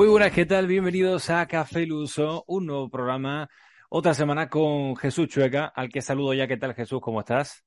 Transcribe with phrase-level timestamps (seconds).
[0.00, 0.66] Muy buenas, ¿qué tal?
[0.66, 3.50] Bienvenidos a Café Luso, un nuevo programa,
[3.90, 6.46] otra semana con Jesús Chueca, al que saludo ya.
[6.46, 7.02] ¿Qué tal, Jesús?
[7.02, 7.66] ¿Cómo estás?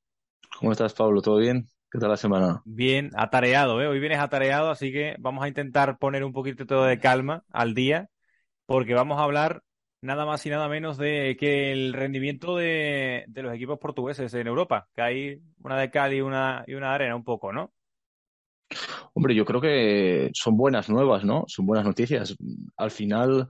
[0.58, 1.22] ¿Cómo estás, Pablo?
[1.22, 1.70] ¿Todo bien?
[1.92, 2.64] ¿Qué tal la semana?
[2.66, 3.88] Bien, atareado, ¿eh?
[3.88, 7.76] Hoy vienes atareado, así que vamos a intentar poner un poquito todo de calma al
[7.76, 8.09] día,
[8.66, 9.61] porque vamos a hablar
[10.02, 14.48] nada más y nada menos de que el rendimiento de, de los equipos portugueses en
[14.48, 17.72] Europa, que hay una de cal y una, y una de arena un poco, ¿no?
[19.14, 21.44] Hombre, yo creo que son buenas nuevas, ¿no?
[21.47, 22.36] Son buenas noticias.
[22.78, 23.47] Al final,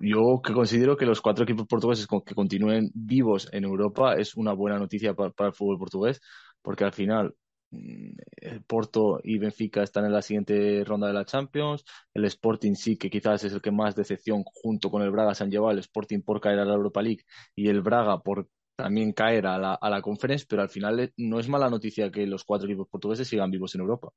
[0.00, 4.52] yo que considero que los cuatro equipos portugueses que continúen vivos en Europa es una
[4.52, 6.20] buena noticia pa- para, el fútbol portugués,
[6.62, 7.34] porque al final
[7.70, 11.84] mm, el Porto y Benfica están en la siguiente ronda de la Champions.
[12.14, 15.44] El Sporting sí, que quizás es el que más decepción junto con el Braga se
[15.44, 15.72] han llevado.
[15.72, 17.22] El Sporting por caer a la Europa League
[17.54, 18.48] y el Braga por
[18.82, 22.10] también caer a la, a la Conference, pero al final eh, no es mala noticia
[22.10, 24.08] que los cuatro equipos portugueses sigan vivos en Europa.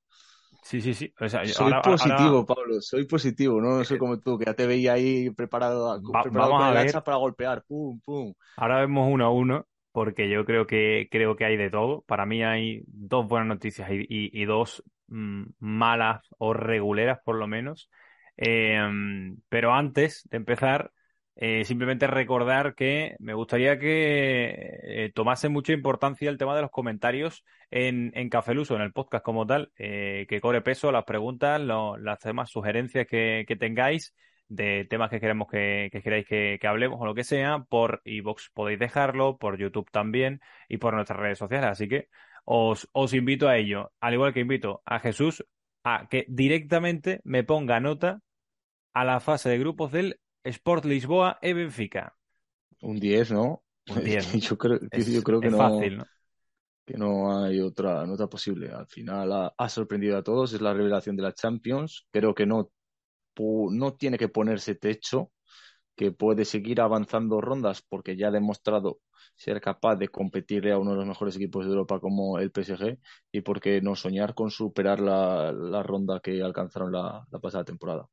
[0.64, 1.14] Sí, sí, sí.
[1.20, 4.56] O sea, Soy ahora- ahora- positivo, Pablo, soy positivo, no soy como tú, que ya
[4.56, 6.88] te veía ahí preparado, Va- preparado vamos con a el ver.
[6.90, 8.34] hacha para golpear, pum, pum.
[8.58, 12.02] Ahora vemos uno a uno, porque yo creo que creo que hay de todo.
[12.08, 17.36] Para mí hay dos buenas noticias y, y- y dos mm, malas o reguleras, por
[17.36, 17.90] lo menos.
[18.38, 18.80] Eh,
[19.50, 20.92] pero antes de empezar,
[21.36, 24.54] eh, simplemente recordar que me gustaría que
[24.84, 29.24] eh, tomase mucha importancia el tema de los comentarios en, en Cafeluso, en el podcast
[29.24, 34.14] como tal, eh, que cobre peso las preguntas, lo- las demás sugerencias que, que tengáis
[34.48, 38.50] de temas que queremos que, que queráis que, hablemos o lo que sea, por iVoox
[38.54, 41.70] podéis dejarlo, por YouTube también y por nuestras redes sociales.
[41.72, 42.10] Así que
[42.46, 45.44] os, os invito a ello, al igual que invito a Jesús
[45.84, 48.22] a que directamente me ponga nota
[48.94, 52.16] a la fase de grupos del Sport Lisboa e Benfica.
[52.82, 53.64] Un 10, ¿no?
[53.90, 54.40] Un 10, ¿no?
[54.40, 56.06] Yo creo, Es, yo creo que es no, fácil, ¿no?
[56.86, 58.72] que no hay otra nota posible.
[58.72, 62.06] Al final ha, ha sorprendido a todos, es la revelación de la Champions.
[62.12, 62.72] Creo que no,
[63.72, 65.32] no tiene que ponerse techo,
[65.96, 69.00] que puede seguir avanzando rondas porque ya ha demostrado
[69.36, 72.98] ser capaz de competirle a uno de los mejores equipos de Europa como el PSG
[73.32, 77.66] y por qué no soñar con superar la, la ronda que alcanzaron la, la pasada
[77.66, 78.08] temporada.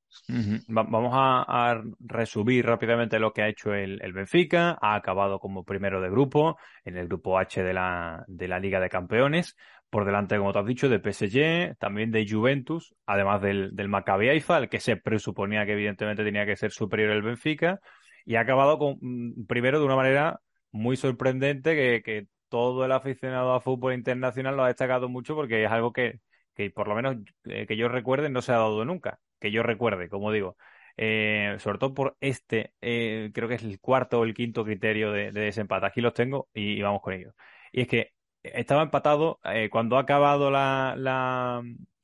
[0.69, 4.77] Vamos a, resumir rápidamente lo que ha hecho el, el Benfica.
[4.81, 8.81] Ha acabado como primero de grupo, en el grupo H de la, de la Liga
[8.81, 9.57] de Campeones.
[9.91, 14.31] Por delante, como te has dicho, de PSG, también de Juventus, además del, del Maccabi
[14.31, 17.79] Haifa, el que se presuponía que evidentemente tenía que ser superior el Benfica.
[18.25, 20.41] Y ha acabado con, mm, primero de una manera
[20.73, 25.65] muy sorprendente que, que todo el aficionado a fútbol internacional lo ha destacado mucho porque
[25.65, 26.21] es algo que,
[26.55, 29.63] que por lo menos eh, que yo recuerde no se ha dado nunca, que yo
[29.63, 30.57] recuerde, como digo.
[30.99, 35.13] Eh, sobre todo por este, eh, creo que es el cuarto o el quinto criterio
[35.13, 35.87] de, de desempate.
[35.87, 37.35] Aquí los tengo y, vamos con ellos.
[37.73, 38.13] Y es que
[38.43, 39.41] estaba empatado
[39.71, 40.95] cuando ha acabado la,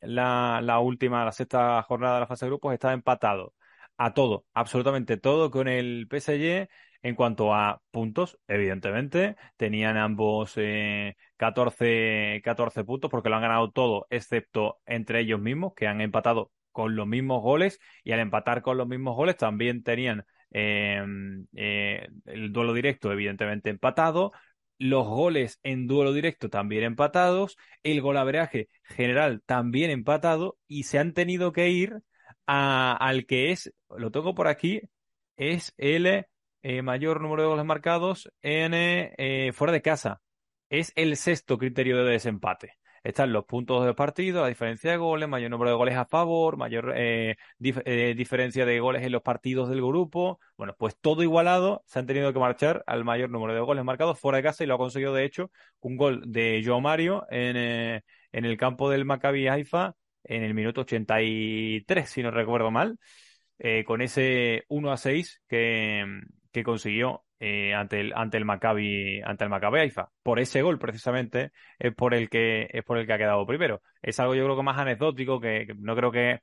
[0.01, 3.55] la, la última, la sexta jornada de la fase de grupos, estaba empatado
[3.97, 6.69] a todo, absolutamente todo con el PSG.
[7.03, 13.70] En cuanto a puntos, evidentemente, tenían ambos eh, 14, 14 puntos porque lo han ganado
[13.70, 18.62] todo, excepto entre ellos mismos, que han empatado con los mismos goles y al empatar
[18.62, 21.00] con los mismos goles también tenían eh,
[21.54, 24.32] eh, el duelo directo, evidentemente, empatado.
[24.78, 31.15] Los goles en duelo directo también empatados, el golaveraje general también empatado y se han
[31.15, 31.98] tenido que ir
[32.47, 34.83] a- al que es, lo tengo por aquí,
[35.36, 36.27] es el
[36.63, 40.21] eh, mayor número de goles marcados en eh, eh, fuera de casa.
[40.71, 42.75] Es el sexto criterio de desempate.
[43.05, 46.57] Están los puntos de partido, la diferencia de goles, mayor número de goles a favor,
[46.57, 50.41] mayor eh, dif- eh, diferencia de goles en los partidos del grupo.
[50.57, 54.19] Bueno, pues todo igualado, se han tenido que marchar al mayor número de goles marcados
[54.19, 55.51] fuera de casa y lo ha conseguido, de hecho,
[55.81, 59.95] un gol de Joao Mario en, en el campo del Maccabi Haifa
[60.25, 62.99] en el minuto 83, si no recuerdo mal,
[63.59, 66.04] eh, con ese 1 a 6 que,
[66.53, 70.10] que consiguió eh, ante el ante el Maccabi ante el Maccabi Haifa.
[70.22, 73.83] Por ese gol precisamente es por el que es por el que ha quedado primero.
[74.03, 76.41] Es algo yo creo que más anecdótico que, no creo que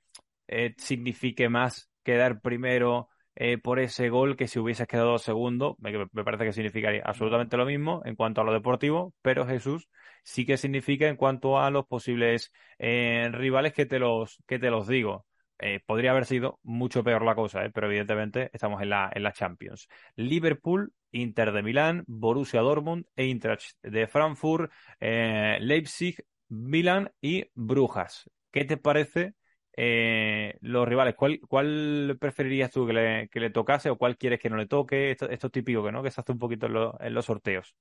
[0.48, 5.76] eh, signifique más quedar primero eh, por ese gol que si hubieses quedado segundo.
[5.80, 9.90] Me, parece que significaría absolutamente lo mismo en cuanto a lo deportivo pero Jesús
[10.24, 14.88] sí que significa en cuanto a los posibles rivales que te los que te los
[14.88, 15.26] digo
[15.60, 17.72] eh, podría haber sido mucho peor la cosa, ¿eh?
[17.72, 19.88] pero evidentemente estamos en la, en la Champions.
[20.16, 28.30] Liverpool, Inter de Milán, Borussia Dortmund, Eintracht de Frankfurt, eh, Leipzig, Milán y Brujas.
[28.52, 29.34] ¿Qué te parece
[30.62, 31.16] los rivales?
[31.16, 34.68] ¿Cuál, ¿Cuál preferirías tú que le, que le tocase o cuál quieres que no le
[34.68, 35.12] toque?
[35.12, 36.02] Esto, esto es típico que, ¿no?
[36.04, 36.68] que se hace un poquito
[37.00, 37.76] en los sorteos.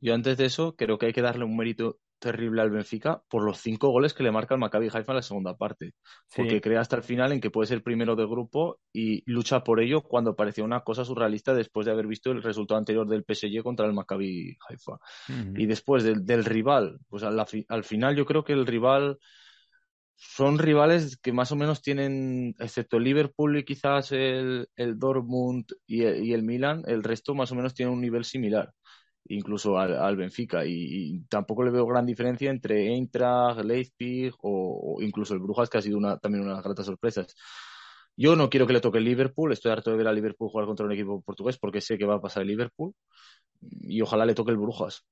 [0.00, 3.42] Yo antes de eso creo que hay que darle un mérito terrible al Benfica por
[3.42, 5.94] los cinco goles que le marca el Maccabi Haifa en la segunda parte.
[6.34, 9.80] Porque crea hasta el final en que puede ser primero de grupo y lucha por
[9.80, 13.62] ello cuando parecía una cosa surrealista después de haber visto el resultado anterior del PSG
[13.62, 14.98] contra el Maccabi Haifa.
[15.56, 17.38] Y después del, rival, pues al,
[17.68, 19.18] al final yo creo que el rival
[20.16, 25.66] son rivales que más o menos tienen, excepto el Liverpool y quizás el, el Dortmund
[25.86, 28.74] y el, y el Milan, el resto más o menos tienen un nivel similar
[29.24, 30.64] incluso al, Benfica.
[30.66, 35.82] Y, tampoco le veo gran diferencia entre Eintracht, Leipzig o, incluso el Brujas, que ha
[35.82, 37.34] sido una, también una de las gratas sorpresas.
[38.16, 40.66] Yo no quiero que le toque el Liverpool, estoy harto de ver a Liverpool jugar
[40.66, 42.92] contra un equipo portugués porque sé que va a pasar el Liverpool
[43.60, 45.04] y ojalá le toque el Brujas.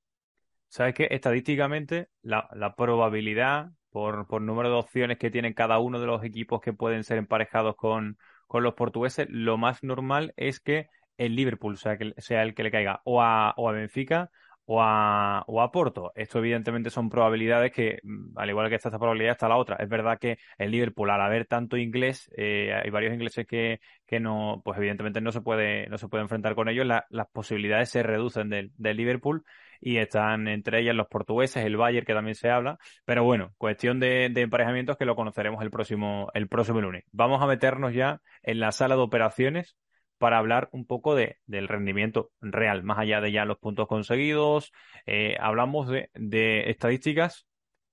[0.68, 1.06] ¿Sabes qué?
[1.10, 6.24] Estadísticamente, la, la probabilidad por, por, número de opciones que tienen cada uno de los
[6.24, 10.88] equipos que pueden ser emparejados con, con los portugueses, lo más normal es que
[11.18, 14.30] el Liverpool sea, que, sea el que le caiga o a, o a Benfica
[14.66, 16.12] o a, o a Porto.
[16.14, 19.76] Esto evidentemente son probabilidades que, mm, al igual que esta, probabilidad, está la otra.
[19.76, 24.20] Es verdad que el Liverpool, al haber tanto inglés, eh, hay varios ingleses que, que
[24.20, 26.86] no, pues evidentemente no se puede, no se puede enfrentar con ellos.
[26.86, 29.44] las posibilidades se reducen del, del Liverpool
[29.80, 32.78] y están entre ellas los portugueses, el Bayern que también se habla.
[33.04, 37.04] Pero bueno, cuestión de, de emparejamientos que lo conoceremos el próximo, el próximo lunes.
[37.12, 39.76] Vamos a meternos ya en la sala de operaciones
[40.18, 44.72] para hablar un poco de, del rendimiento real, más allá de ya los puntos conseguidos.
[45.06, 47.46] Eh, hablamos de, estadísticas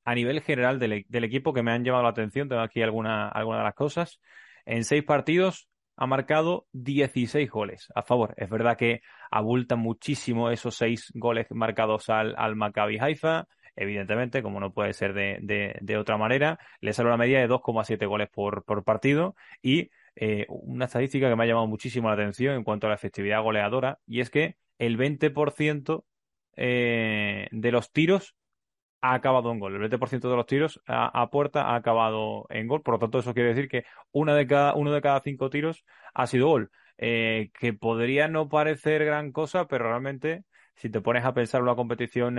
[0.06, 2.50] a nivel general del, equipo que me han llamado la atención.
[2.50, 4.20] Tengo aquí alguna, alguna de las cosas.
[4.66, 8.34] En seis partidos ha marcado 16 goles a favor.
[8.38, 13.48] Es verdad que abultan muchísimo esos seis goles marcados al, al Maccabi Haifa.
[13.76, 17.50] Evidentemente, como no puede ser de, de, de otra manera, le sale una media de
[17.50, 22.14] 2,7 goles por, por partido y eh, una estadística que me ha llamado muchísimo la
[22.14, 26.06] atención en cuanto a la efectividad goleadora, y es que el 20%
[26.56, 28.36] eh, de los tiros
[29.02, 29.76] ha acabado en gol.
[29.76, 32.82] El 20% de los tiros a, puerta ha acabado en gol.
[32.84, 35.84] Por lo tanto, eso quiere decir que una de cada, uno de cada cinco tiros
[36.14, 36.72] ha sido gol.
[36.98, 40.46] Eh, que podría no parecer gran cosa, pero realmente,
[40.76, 42.36] si te pones a pensar una competición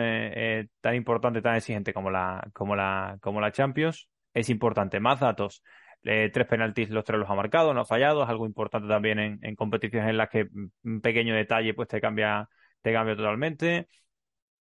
[0.81, 5.01] tan importante, tan exigente como la, como la, como la Champions, es importante.
[5.01, 5.63] Más datos.
[6.05, 9.19] Eh, tres penaltis los tres los ha marcado, no ha fallado, es algo importante también
[9.19, 10.47] en, competiciones en las que
[10.85, 12.49] un pequeño detalle pues te cambia,
[12.83, 13.89] te cambia totalmente.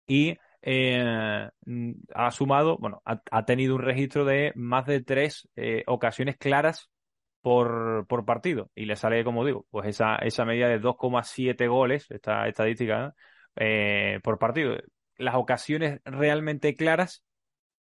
[0.06, 1.50] Y eh,
[2.14, 6.90] ha sumado, bueno, ha, tenido un registro de más de tres eh, ocasiones claras
[7.42, 8.70] por, por partido.
[8.74, 13.14] Y le sale, como digo, pues esa, esa medida de 2,7 goles, esta estadística,
[14.22, 14.76] por partido.
[15.16, 17.24] Las ocasiones realmente claras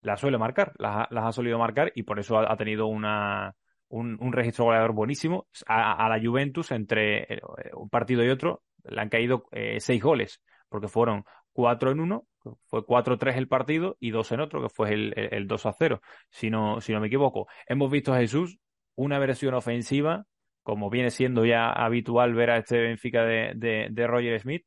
[0.06, 3.56] las suele marcar, las, ha solido marcar y por eso ha, tenido una,
[3.90, 5.48] un, un, registro goleador buenísimo.
[5.66, 7.42] A, la Juventus, entre eh,
[7.74, 12.28] un partido y otro, le han caído eh, seis goles, porque fueron cuatro en uno,
[12.68, 16.52] fue 4-3 el partido y dos en otro, que fue el, el, 2 0, si
[16.52, 17.48] no, si no me equivoco.
[17.68, 18.60] Hemos visto a Jesús
[18.94, 20.26] una versión ofensiva,
[20.62, 24.66] como viene siendo ya habitual ver a este Benfica de, de Roger Smith,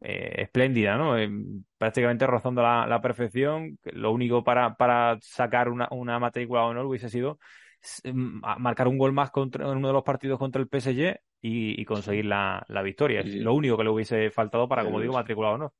[0.00, 1.16] eh, espléndida, ¿no?
[1.18, 1.30] Eh,
[1.78, 3.78] prácticamente rozando la, la, perfección.
[3.84, 7.38] Lo único para, para sacar una, una matrícula o honor hubiese sido
[8.12, 11.84] marcar un gol más contra, en uno de los partidos contra el PSG y, y
[11.84, 13.20] conseguir la, la victoria.
[13.20, 15.74] Es lo único que le hubiese faltado para, como digo, matrícula o no.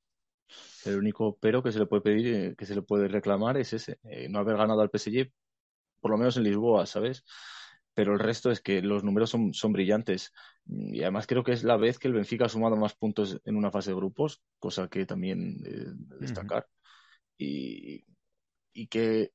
[0.85, 3.73] El único pero que se le puede pedir, eh, que se le puede reclamar es
[3.73, 5.33] ese, no haber ganado al PSG,
[6.01, 7.25] por lo menos en Lisboa, ¿sabes?
[7.95, 10.33] Pero el resto es que los números son, son brillantes.
[10.67, 13.57] Y además creo que es la vez que el Benfica ha sumado más puntos en
[13.57, 16.69] una fase de grupos, cosa que también eh, destacar.
[17.39, 18.05] y,
[18.73, 19.33] y, que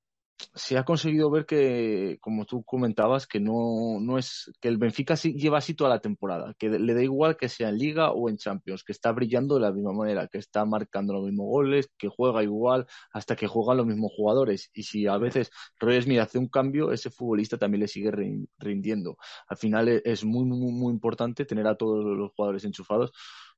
[0.54, 5.16] se ha conseguido ver que, como tú comentabas, que no, no es que el Benfica
[5.16, 8.38] lleva así toda la temporada, que le da igual que sea en Liga o en
[8.38, 12.08] Champions, que está brillando de la misma manera, que está marcando los mismos goles, que
[12.08, 14.70] juega igual hasta que juegan los mismos jugadores.
[14.74, 18.12] Y si a veces Roy Smith hace un cambio, ese futbolista también le sigue
[18.58, 19.18] rindiendo.
[19.48, 23.12] Al final es muy, muy, muy importante tener a todos los jugadores enchufados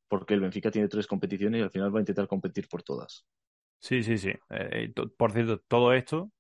[0.07, 3.25] porque el Benfica tiene tres competiciones y al final va a intentar competir por todas.
[3.79, 4.31] Sí, sí, sí.
[4.49, 6.31] Eh, por cierto, todo esto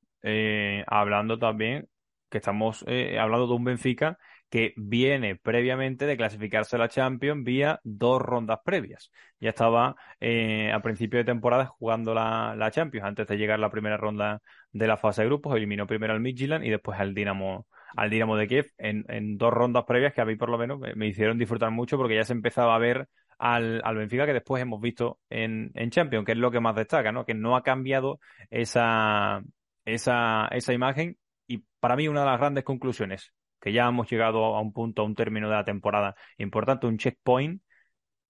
[0.87, 1.87] hablando también
[2.29, 4.17] que estamos hablando de un Benfica
[4.51, 9.09] que viene previamente de clasificarse a la Champions vía dos rondas previas.
[9.39, 13.61] Ya estaba eh, a principio de temporada jugando la, la, Champions antes de llegar a
[13.61, 14.41] la primera ronda
[14.73, 15.55] de la fase de grupos.
[15.55, 19.53] Eliminó primero al Midtjylland y después al Dinamo, al Dinamo de Kiev en, en, dos
[19.53, 22.33] rondas previas que a mí por lo menos me, hicieron disfrutar mucho porque ya se
[22.33, 23.07] empezaba a ver
[23.39, 26.75] al, al Benfica que después hemos visto en, en Champions, que es lo que más
[26.75, 27.25] destaca, ¿no?
[27.25, 29.41] Que no ha cambiado esa,
[29.85, 34.43] esa, esa imagen y para mí una de las grandes conclusiones que ya hemos llegado
[34.43, 37.61] a un punto, a un término de la temporada importante, un checkpoint,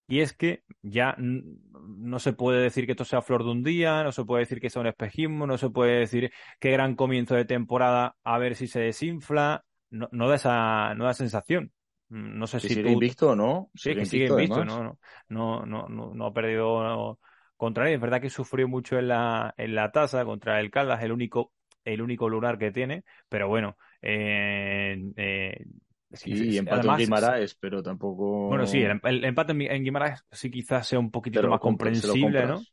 [0.08, 4.04] y es que ya no se puede decir que esto sea flor de un día,
[4.04, 7.36] no se puede decir que sea un espejismo, no se puede decir que gran comienzo
[7.36, 11.72] de temporada a ver si se desinfla, no, no da esa, no da sensación.
[12.10, 12.90] No sé si sigue tú...
[12.90, 13.70] invicto, ¿no?
[13.74, 14.98] Sí, que sigue invicto, ¿no?
[15.30, 17.18] No, no, no, no ha perdido
[17.62, 17.94] contra él.
[17.94, 21.54] Es verdad que sufrió mucho en la, en la tasa contra el Caldas, el único,
[21.86, 25.64] el único lunar que tiene, pero bueno, eh, eh,
[26.12, 28.48] sí, empate en Guimaraes, pero tampoco.
[28.48, 32.64] Bueno, sí, el, empate en, Guimaraes sí quizás sea un poquito más comprensible, ¿no?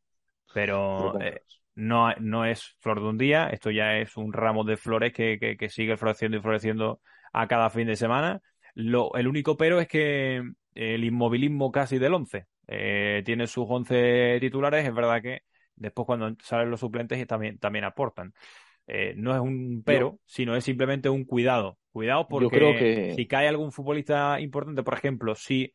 [0.54, 1.42] Pero eh,
[1.74, 5.38] no, no es flor de un día, esto ya es un ramo de flores que,
[5.38, 7.02] que, sigue floreciendo y floreciendo
[7.34, 8.40] a cada fin de semana.
[8.72, 10.42] Lo, el único pero es que
[10.74, 12.46] el inmovilismo casi del 11.
[12.68, 15.42] Tiene sus 11 titulares, es verdad que
[15.78, 18.34] después cuando salen los suplentes también, también aportan.
[18.86, 21.78] Eh, no es un pero, sino es simplemente un cuidado.
[21.92, 25.72] Cuidado porque si cae algún futbolista importante, por ejemplo, si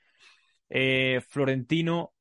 [0.69, 2.13] eh, Florentino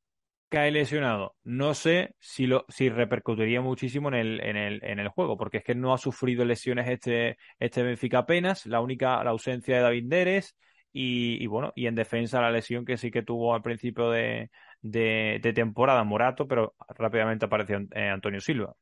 [0.48, 5.08] cae lesionado, no sé si lo si repercutiría muchísimo en el, en el, en el
[5.08, 9.30] juego, porque es que no ha sufrido lesiones este, este Benfica apenas, la única, la
[9.30, 10.56] ausencia de David Neres
[10.92, 14.50] y, bueno, y en defensa la lesión que sí que tuvo al principio de,
[14.82, 18.74] de, temporada Morato, pero rápidamente apareció eh, Antonio Silva.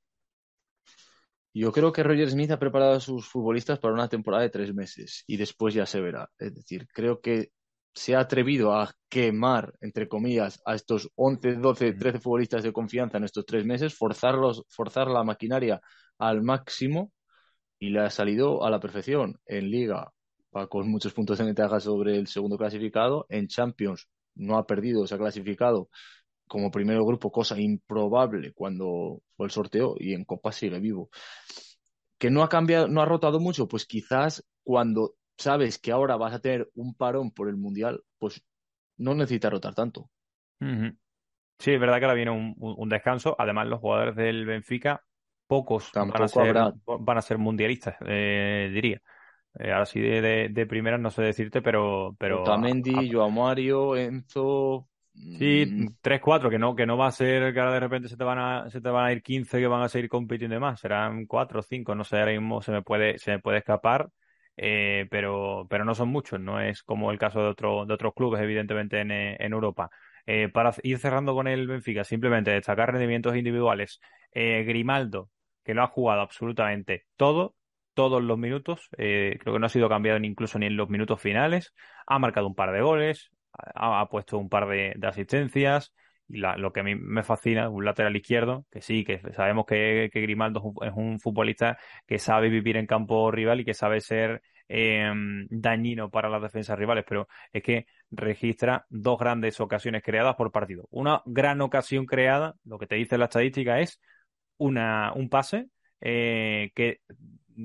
[1.53, 4.73] Yo creo que Roger Smith ha preparado a sus futbolistas para una temporada de tres
[4.73, 6.29] meses y después ya se verá.
[6.39, 7.51] Es decir, creo que
[7.93, 13.19] se ha atrevido a quemar, entre comillas, a estos 11, 12, 13 futbolistas de confianza
[13.19, 15.81] en estos tres meses, forzarlos, forzar la maquinaria
[16.19, 17.13] al máximo
[17.81, 19.41] y le ha salido a la perfección.
[19.47, 20.13] En Liga
[20.69, 23.27] con muchos puntos de ventaja sobre el segundo clasificado.
[23.29, 25.89] En Champions no ha perdido, se ha clasificado
[26.47, 31.09] como primero grupo, cosa improbable cuando fue el sorteo, y en Copa sigue vivo.
[32.19, 33.69] ¿Que no ha cambiado, no ha rotado mucho?
[33.69, 38.45] Pues quizás cuando sabes que ahora vas a tener un parón por el Mundial, pues
[38.97, 40.11] no necesitas rotar tanto.
[40.59, 43.37] Sí, es verdad que ahora viene un, descanso.
[43.39, 45.05] Además, los jugadores del Benfica,
[45.47, 49.01] pocos van a, ser, van a ser mundialistas, eh, diría.
[49.59, 52.15] Eh, ahora sí de, de, primera no sé decirte, pero...
[52.19, 55.67] pero Otamendi, Joao Mario, Enzo, Sí,
[56.03, 56.51] 3-4, mm.
[56.51, 58.71] que no, que no va a ser que ahora de repente se te van a,
[58.71, 60.81] se te van a ir 15 que van a seguir compitiendo y más.
[60.81, 64.09] Serán 4 o 5, no sé, ahora mismo se me puede, se me puede escapar,
[64.57, 68.15] eh, pero, pero no son muchos, no es como el caso de, otro, de otros
[68.15, 69.91] clubes, evidentemente, en, eh, en Europa.
[70.27, 74.01] Eh, para ir cerrando con el Benfica, simplemente destacar rendimientos individuales.
[74.33, 75.29] Grimaldo,
[75.65, 77.57] que lo ha jugado absolutamente todo,
[77.95, 81.21] todos los minutos, creo que no ha sido cambiado ni incluso ni en los minutos
[81.21, 81.75] finales,
[82.07, 85.93] ha marcado un par de goles, ha, puesto un par de, asistencias.
[86.29, 90.11] Y lo que a mí me fascina, un lateral izquierdo, que sí, que sabemos que,
[90.13, 95.49] Grimaldo es un futbolista que sabe vivir en campo rival y que sabe ser em,
[95.51, 100.87] dañino para las defensas rivales, pero es que registra dos grandes ocasiones creadas por partido.
[100.91, 104.01] Una gran ocasión creada, lo que te dice la estadística es
[104.57, 105.69] una, un pase
[106.01, 107.01] eh, que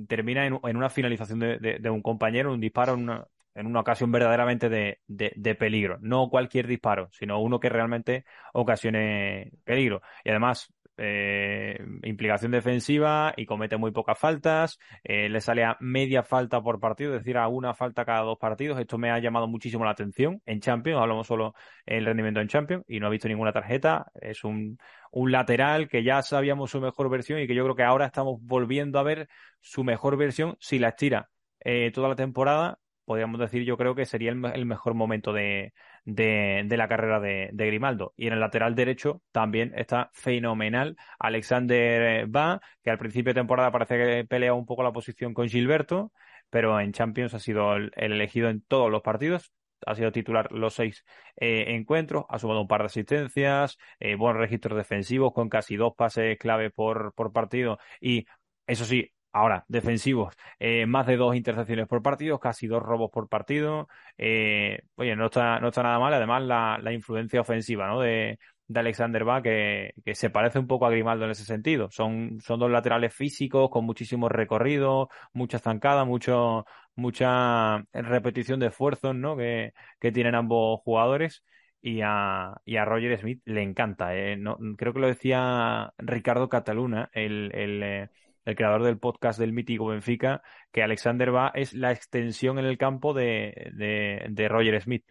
[0.07, 4.99] termina en, una finalización de, un compañero, un disparo, una, en una ocasión verdaderamente de,
[5.07, 5.97] de, peligro.
[6.01, 10.01] No cualquier disparo, sino uno que realmente ocasione peligro.
[10.23, 14.79] Y además, eh, implicación defensiva y comete muy pocas faltas.
[15.03, 18.37] Eh, le sale a media falta por partido, es decir, a una falta cada dos
[18.37, 18.79] partidos.
[18.79, 21.01] Esto me ha llamado muchísimo la atención en Champions.
[21.01, 21.53] Hablamos solo
[21.85, 24.11] el rendimiento en Champions y no he visto ninguna tarjeta.
[24.21, 24.77] Es un,
[25.11, 28.39] un lateral que ya sabíamos su mejor versión y que yo creo que ahora estamos
[28.41, 29.27] volviendo a ver
[29.61, 34.05] su mejor versión si la estira eh, toda la temporada podríamos decir, yo creo que
[34.05, 35.73] sería el, mejor momento de,
[36.05, 38.13] de, la carrera de, Grimaldo.
[38.15, 43.71] Y en el lateral derecho también está fenomenal Alexander Va, que al principio de temporada
[43.71, 46.11] parece que pelea un poco la posición con Gilberto,
[46.49, 49.51] pero en Champions ha sido el, elegido en todos los partidos.
[49.85, 51.03] Ha sido titular los seis
[51.35, 55.93] eh, encuentros, ha sumado un par de asistencias, eh, buenos registros defensivos con casi dos
[55.95, 58.25] pases clave por partido y
[58.67, 63.27] eso sí, Ahora, defensivos, eh, más de dos intercepciones por partido, casi dos robos por
[63.27, 63.89] partido.
[64.17, 66.13] Eh, oye, no está, no está nada mal.
[66.13, 67.99] Además, la, la influencia ofensiva ¿no?
[67.99, 71.89] de, de Alexander Va, que, que, se parece un poco a Grimaldo en ese sentido.
[71.91, 76.65] Son, son dos laterales físicos con muchísimo recorrido, mucha zancada, mucho,
[76.95, 79.35] mucha repetición de esfuerzos ¿no?
[79.35, 81.43] que, que tienen ambos jugadores.
[81.81, 84.15] Y a, y a Roger Smith le encanta.
[84.15, 84.37] ¿eh?
[84.37, 88.09] No, creo que lo decía Ricardo Cataluna, el, el eh,
[88.45, 92.77] el creador del podcast del mítico Benfica, que Alexander va es la extensión en el
[92.77, 95.03] campo de, de, de Roger Smith.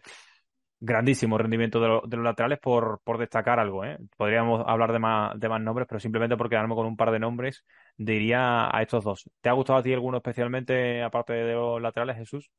[0.79, 3.85] Grandísimo rendimiento de, los laterales por, por, destacar algo.
[3.85, 3.97] ¿eh?
[4.17, 7.19] Podríamos hablar de más, de más nombres, pero simplemente por quedarme con un par de
[7.19, 7.63] nombres,
[7.97, 9.29] diría a estos dos.
[9.41, 12.51] ¿Te ha gustado a ti alguno especialmente, aparte de los laterales, Jesús?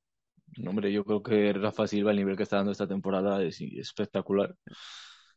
[0.56, 3.61] No, hombre, yo creo que Rafa Silva, el nivel que está dando esta temporada es
[3.61, 4.54] espectacular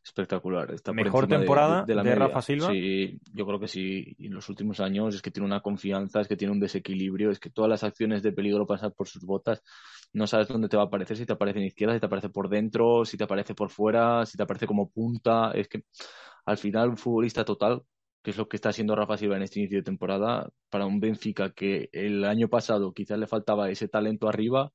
[0.02, 0.70] espectacular.
[0.72, 2.70] Está Mejor temporada de, de, Rafa Silva.
[2.70, 4.14] Sí, yo creo que sí.
[4.18, 7.30] Y en los últimos años es que tiene una confianza, es que tiene un desequilibrio,
[7.30, 9.62] es que todas las acciones de peligro pasan por sus botas.
[10.12, 12.30] No sabes dónde te va a aparecer, si te aparece en izquierda, si te aparece
[12.30, 15.52] por dentro, si te aparece por fuera, si te aparece como punta.
[15.52, 15.84] Es que
[16.46, 17.82] al final un futbolista total,
[18.22, 21.00] que es lo que está haciendo Rafa Silva en este inicio de temporada, para un
[21.00, 24.72] Benfica que el año pasado quizás le faltaba ese talento arriba,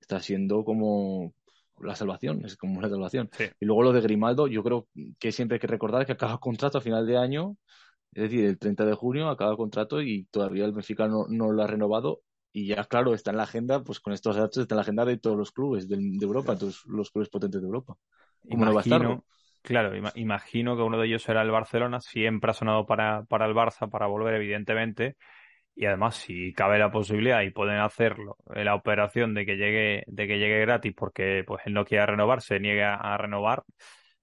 [0.00, 1.34] está siendo como
[1.80, 3.30] la salvación, es como la salvación.
[3.60, 4.88] Y luego lo de Grimaldo, yo creo
[5.18, 7.56] que siempre hay que recordar que acaba contrato a final de año,
[8.12, 11.62] es decir, el 30 de junio acaba contrato y todavía el Benfica no, no lo
[11.62, 12.20] ha renovado.
[12.52, 15.04] Y ya, claro, está en la agenda, pues con estos datos está en la agenda
[15.04, 17.96] de todos los clubes de, de Europa, todos los clubes potentes de Europa.
[18.48, 19.24] ¿Cómo imagino, no va a estar?
[19.62, 23.54] Claro, imagino que uno de ellos será el Barcelona, siempre ha sonado para, para el
[23.54, 25.16] Barça, para volver, evidentemente.
[25.76, 30.04] Y además, si cabe la posibilidad y pueden hacerlo, eh, la operación de que llegue,
[30.06, 33.64] de que llegue gratis porque pues él no quiera renovar, se niega a renovar,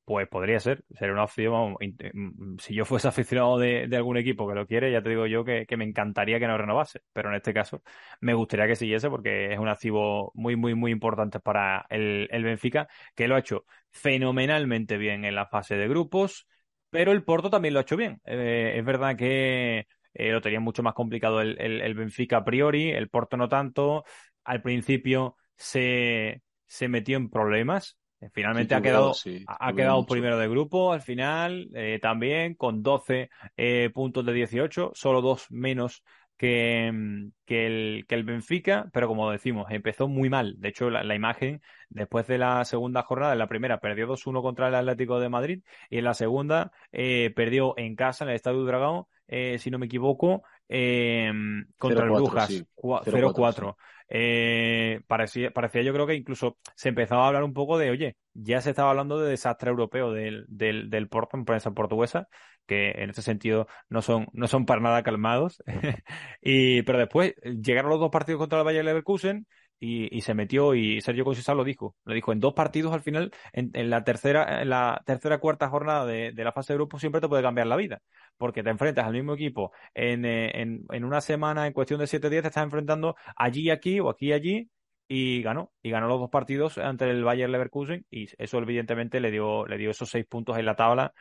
[0.05, 1.75] pues podría ser, sería una opción.
[2.13, 5.43] Mm, si yo fuese aficionado de, algún equipo que lo quiere, ya te digo yo
[5.45, 7.81] que, que, me encantaría que no renovase, pero en este caso
[8.19, 12.43] me gustaría que siguiese porque es un activo muy, muy, muy importante para el, el
[12.43, 16.47] Benfica, que lo ha hecho fenomenalmente bien en la fase de grupos,
[16.89, 18.21] pero el Porto también lo ha hecho bien.
[18.25, 22.45] Eh, es verdad que eh, lo tenía mucho más complicado el, el, el, Benfica a
[22.45, 24.03] priori, el Porto no tanto.
[24.43, 27.97] Al principio se, se metió en problemas.
[28.19, 30.13] Eh, finalmente Sí, ha quedado, sí, ha quedado mucho.
[30.13, 35.47] primero de grupo al final, eh, también con 12 eh, puntos de 18, solo dos
[35.49, 36.03] menos
[36.37, 40.55] que, mm, que, el, que el Benfica, pero como decimos, empezó muy mal.
[40.59, 44.41] De hecho, la, la imagen, después de la segunda jornada, en la primera perdió 2-1
[44.41, 48.35] contra el Atlético de Madrid y en la segunda eh, perdió en casa, en el
[48.37, 51.31] Estadio Dragón, eh, si no me equivoco, eh,
[51.77, 52.63] contra el 0-4, Brujas, sí.
[52.75, 53.77] cua- 0-4, 0-4.
[54.09, 58.17] Eh, parecía, parecía yo creo que incluso se empezaba a hablar un poco de, oye,
[58.33, 62.27] ya se estaba hablando de desastre europeo del, del, del Porto en prensa portuguesa,
[62.67, 65.63] que en este sentido no son, no son para nada calmados.
[66.41, 69.47] y, pero después llegaron los dos partidos contra el Bayer Leverkusen
[69.83, 71.95] y, se metió y Sergio Conceição lo dijo.
[72.05, 76.05] Lo dijo en dos partidos al final, en, la tercera, en la tercera cuarta jornada
[76.05, 78.01] de, la fase de grupo siempre te puede cambiar la vida.
[78.37, 82.05] Porque te enfrentas al mismo equipo en, eh, en, en una semana, en cuestión de
[82.05, 84.69] siete días, te estás enfrentando allí y aquí o aquí allí
[85.07, 85.71] y ganó.
[85.81, 89.77] Y ganó los dos partidos ante el Bayer Leverkusen y eso evidentemente le dio, le
[89.77, 91.13] dio esos seis puntos en la tabla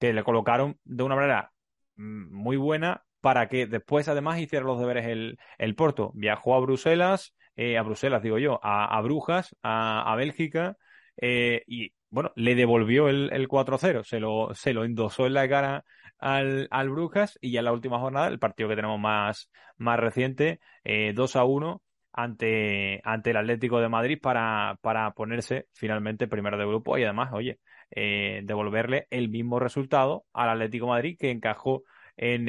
[0.00, 1.52] que le colocaron de una manera
[1.96, 6.10] mm, muy buena para que después además hiciera los deberes el, el Porto.
[6.14, 10.76] Viajó a Bruselas, eh, a Bruselas digo yo, a, a Brujas, a, a Bélgica
[11.20, 15.48] eh, y bueno, le devolvió el, el 4-0, se lo, se lo endosó en la
[15.48, 15.84] cara
[16.18, 19.98] al, al Brujas y ya en la última jornada, el partido que tenemos más, más
[19.98, 26.28] reciente, eh, 2 a 1 ante, ante el Atlético de Madrid para, para ponerse finalmente
[26.28, 27.58] primero de grupo y además, oye,
[27.90, 31.82] eh, devolverle el mismo resultado al Atlético Madrid que encajó
[32.16, 32.48] en,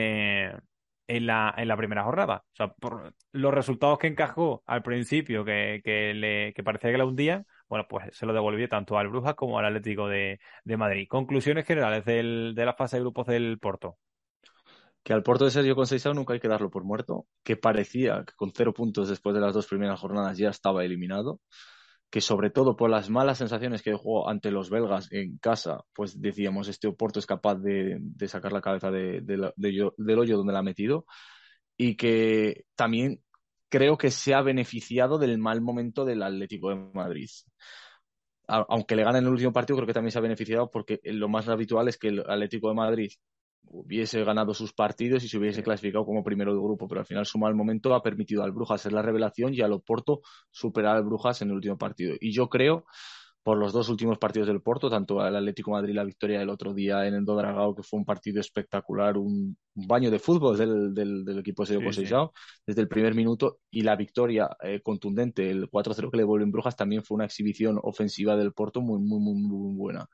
[1.10, 2.43] en, la, en la primera jornada.
[2.45, 6.98] O sea, por los resultados que encajó al principio, que, que, le, que parecía que
[6.98, 10.78] le hundían, bueno, pues se lo devolvió tanto al Brujas como al Atlético de, de
[10.78, 11.08] Madrid.
[11.10, 13.98] Conclusiones generales del, de la fase de grupos del Porto.
[15.04, 18.34] Que al Porto de Sergio Conceição nunca hay que darlo por muerto, que parecía que
[18.36, 21.39] con cero puntos después de las dos primeras jornadas ya estaba eliminado,
[22.10, 26.19] que sobre todo por las malas sensaciones que dejó ante los belgas en casa, pues
[26.19, 29.54] decíamos, este Porto es capaz de, sacar la cabeza del
[30.17, 31.06] hoyo donde la ha metido,
[31.78, 33.22] y que también
[33.69, 37.30] creo que se ha beneficiado del mal momento del Atlético de Madrid.
[38.48, 41.30] Aunque le gane en el último partido, creo que también se ha beneficiado porque lo
[41.30, 43.12] más habitual es que el Atlético de Madrid
[43.63, 47.26] hubiese ganado sus partidos y se hubiese clasificado como primero del grupo, pero al final
[47.26, 51.04] su mal momento ha permitido al Brujas ser la revelación y al Oporto superar al
[51.04, 52.15] Brujas en el último partido.
[52.19, 52.86] Y yo creo,
[53.43, 56.74] por los dos últimos partidos del Porto, tanto el Atlético Madrid la victoria del otro
[56.74, 61.39] día en el Dodragao, que fue un partido espectacular, un, baño de fútbol del, del,
[61.39, 62.06] equipo de Sergio sí,
[62.65, 66.52] desde el primer minuto, y la victoria eh, contundente, el 4-0 que le vuelve en
[66.52, 70.06] Brujas, también fue una exhibición ofensiva del Porto muy, muy, muy, muy buena.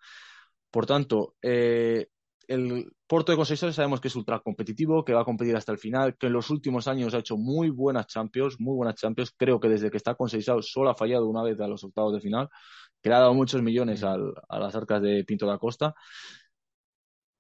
[0.70, 2.08] Por tanto, eh,
[2.48, 5.78] el Porto de Conceição sabemos que es ultra competitivo, que va a competir hasta el
[5.78, 9.32] final, que en los últimos años ha hecho muy buenas Champions, muy buenas Champions.
[9.38, 12.22] Creo que desde que está Conceição solo ha fallado una vez a los octavos de
[12.22, 12.50] final,
[13.02, 15.94] que le ha dado muchos millones a las arcas de Pinto da Costa.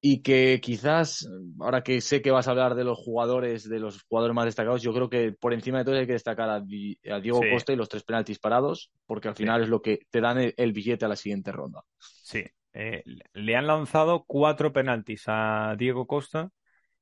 [0.01, 1.27] Y que quizás,
[1.59, 4.83] ahora que sé que vas a hablar de los jugadores, de los jugadores más destacados,
[4.83, 7.89] yo creo que por encima de todo hay que destacar a, Diego Costa y los
[7.89, 11.15] tres penaltis parados, porque al final es lo que te dan el billete a la
[11.15, 11.81] siguiente ronda.
[11.97, 12.43] Sí,
[12.77, 16.51] eh, le han lanzado cuatro penaltis a Diego Costa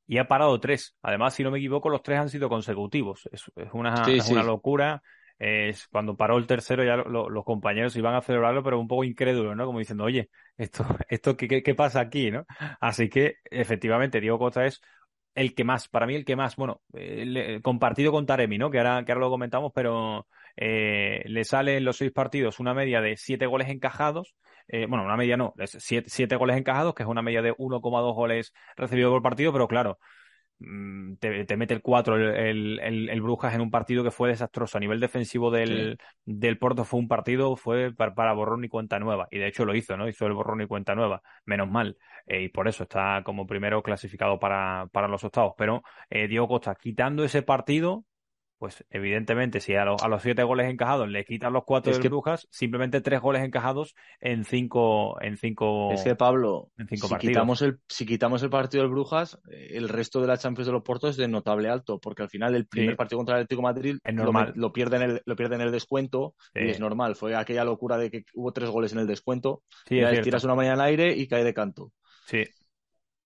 [0.06, 0.96] y ha parado tres.
[1.02, 3.28] Además, si no me equivoco, los tres han sido consecutivos.
[3.32, 5.02] Es, una, una locura.
[5.40, 9.56] Es, cuando paró el tercero ya los compañeros iban a celebrarlo, pero un poco incrédulo,
[9.56, 9.66] ¿no?
[9.66, 12.46] Como diciendo, oye, esto, esto ¿qué, qué, pasa aquí, ¿no?
[12.80, 14.80] Así que, efectivamente, Diego Costa es
[15.34, 18.70] el que más, para mí el que más, bueno, eh, compartido con Taremi, ¿no?
[18.70, 22.76] Que ahora, que ahora lo comentamos, pero eh, le sale en los seis partidos una
[22.76, 24.36] media de siete goles encajados,
[24.67, 28.13] eh, bueno, una media no, siete, siete, goles encajados, que es una media de 1,2
[28.13, 29.99] goles recibidos por partido, pero claro,
[30.60, 34.78] mm, te, mete el 4 el, el, Brujas en un partido que fue desastroso.
[34.78, 38.99] A nivel defensivo del, del Porto fue un partido, fue para, para, borrón y cuenta
[38.99, 39.28] nueva.
[39.32, 40.08] Y de hecho lo hizo, ¿no?
[40.08, 41.21] Hizo el borrón y cuenta nueva.
[41.45, 41.97] Menos mal.
[42.26, 45.54] Eh, y por eso está como primero clasificado para, para los octavos.
[45.58, 48.06] Pero eh, Diego Costa, quitando ese partido,
[48.63, 53.02] pues evidentemente si a, los siete goles encajados le quitan los cuatro de Brujas, simplemente
[53.02, 58.41] tres goles encajados en cinco en cinco Es que Pablo, si, Quitamos el, si quitamos
[58.41, 61.67] el partido del Brujas, el resto de la Champions de los Portos es de notable
[61.67, 63.97] alto, porque al final el primer partido contra el Atlético Madrid
[64.56, 67.17] Lo, pierde en el, lo pierde en el descuento y es normal.
[67.17, 70.76] Fue aquella locura de que hubo tres goles en el descuento y tiras una mañana
[70.76, 71.91] al aire y cae de canto.
[72.28, 72.45] Sí,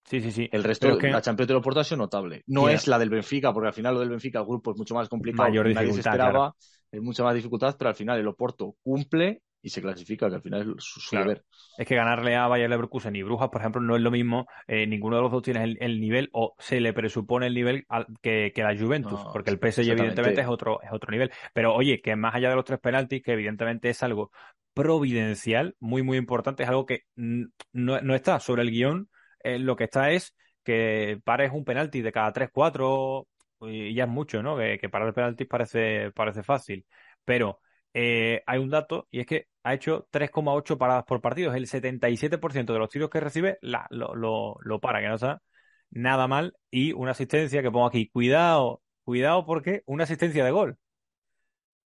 [0.10, 0.50] Sí, sí, sí.
[0.54, 2.42] El resto, de la Champions de los Porto ha sido notable.
[2.48, 4.96] No es la del Benfica, porque al final lo del Benfica, el grupo es mucho
[4.96, 5.50] más complicado.
[5.50, 6.56] Mayor Nadie se esperaba,
[6.90, 10.42] es mucha más dificultad, pero al final el Oporto cumple y se clasifica, que al
[10.42, 11.44] final es su, deber.
[11.78, 14.48] Es que ganarle a Bayer Leverkusen y Brujas, por ejemplo, no es lo mismo.
[14.66, 17.86] Eh, ninguno de los dos tiene el, nivel o se le presupone el nivel
[18.22, 21.32] que, que, la Juventus, porque el PSG evidentemente es otro, es otro nivel.
[21.54, 24.32] Pero oye, que más allá de los tres penaltis, que evidentemente es algo
[24.74, 29.10] providencial, muy, muy importante, es algo que no, no está sobre el guion
[29.44, 33.28] lo que está es que pares un penalti de cada 3-4
[33.62, 34.58] y ya es mucho, ¿no?
[34.58, 36.86] Que, que parar penaltis parece, parece fácil.
[37.26, 37.60] Pero
[37.94, 41.54] eh, hay un dato y es que ha hecho 3,8 paradas por partido.
[41.54, 45.42] El 77% de los tiros que recibe la, lo, lo, lo, para, que no está
[45.90, 46.56] nada mal.
[46.70, 48.10] Y una asistencia que pongo aquí.
[48.10, 50.78] Cuidado, cuidado porque una asistencia de gol.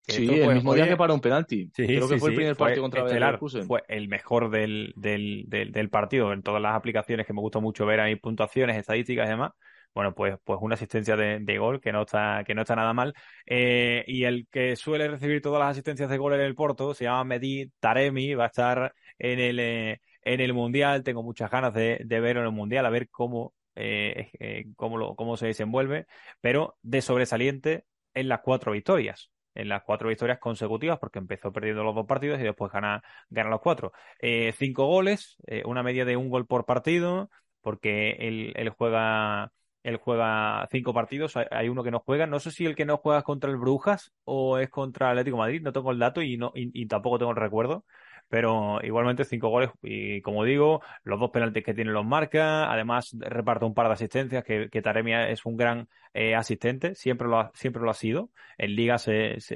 [0.07, 1.69] Sí, el mismo día que para un penalti.
[1.69, 6.33] Creo que fue el primer partido contra estelar, Fue el mejor del, del, del, partido
[6.33, 9.51] en todas las aplicaciones que me gusta mucho ver ahí puntuaciones, estadísticas y demás.
[9.93, 12.93] Bueno, pues, pues una asistencia de, de gol que no está, que no está nada
[12.93, 13.13] mal.
[13.45, 17.05] Eh, y el que suele recibir todas las asistencias de gol en el Porto se
[17.05, 21.03] llama Medi Taremi, va a estar en el, eh, en el Mundial.
[21.03, 24.97] Tengo muchas ganas de, de verlo en el Mundial, a ver cómo, eh, eh, cómo,
[24.97, 26.05] lo, cómo se desenvuelve.
[26.39, 31.83] Pero de sobresaliente en las cuatro victorias en las cuatro victorias consecutivas, porque empezó perdiendo
[31.83, 33.91] los dos partidos y después gana, gana los cuatro.
[34.19, 37.29] Eh, cinco goles, eh, una media de un gol por partido,
[37.61, 42.27] porque él, él juega él juega cinco partidos, hay uno que no juega.
[42.27, 45.37] No sé si el que no juega es contra el Brujas o es contra Atlético
[45.37, 47.85] Madrid, no tengo el dato y, no, y tampoco tengo el recuerdo
[48.29, 53.15] pero igualmente cinco goles y como digo, los dos penaltis que tiene los marca, además
[53.19, 57.39] reparte un par de asistencias, que, que Taremia es un gran eh, asistente, siempre lo,
[57.39, 58.29] ha, siempre lo ha sido.
[58.57, 58.97] En liga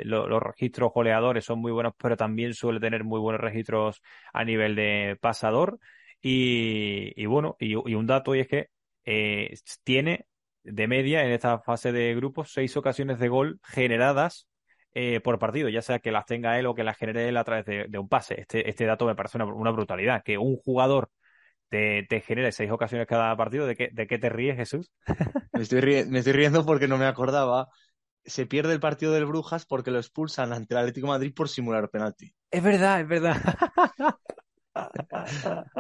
[0.04, 4.02] los registros goleadores son muy buenos, pero también suele tener muy buenos registros
[4.34, 5.80] a nivel de pasador.
[6.22, 8.70] Y, y bueno, y, y, un dato y es que
[9.06, 10.26] eh, tiene
[10.64, 14.48] de media en esta fase de grupos seis ocasiones de gol generadas
[14.96, 17.44] eh, por partido, ya sea que las tenga él o que las genere él a
[17.44, 18.42] través de, un pase.
[18.42, 20.22] Este, este dato me parece una, brutalidad.
[20.24, 21.10] Que un jugador
[21.70, 24.92] te, te, genere seis ocasiones cada partido, ¿de qué, de qué te ríes, Jesús?
[25.54, 27.70] me, estoy me estoy riendo porque no me acordaba.
[28.24, 31.90] Se pierde el partido del Brujas porque lo expulsan ante el Atlético Madrid por simular
[31.90, 32.34] penalti.
[32.52, 33.36] Es verdad, es verdad.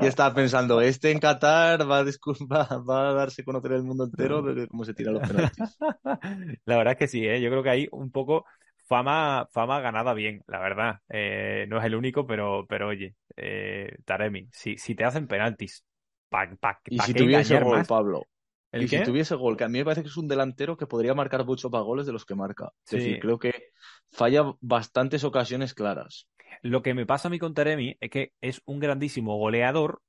[0.01, 4.05] y estaba pensando, este en Qatar va a, va, a darse a conocer el mundo
[4.05, 5.77] entero de cómo se tiran los penaltis.
[6.65, 7.39] La verdad es que sí, ¿eh?
[7.39, 8.45] yo creo que hay un poco
[8.93, 10.99] fama, fama ganada bien, la verdad.
[11.09, 15.83] Eh, no es el único, pero, pero oye, eh, Taremi, si, si te hacen penaltis,
[16.29, 18.27] pa, pa, y si tuviese gol, Pablo.
[18.71, 21.15] y si tuviese gol, que a mí me parece que es un delantero que podría
[21.15, 22.71] marcar muchos más goles de los que marca.
[22.85, 23.71] Es decir, creo que
[24.11, 26.27] falla bastantes ocasiones claras.
[26.61, 30.01] lo que me pasa a mí con Taremi es que es un grandísimo goleador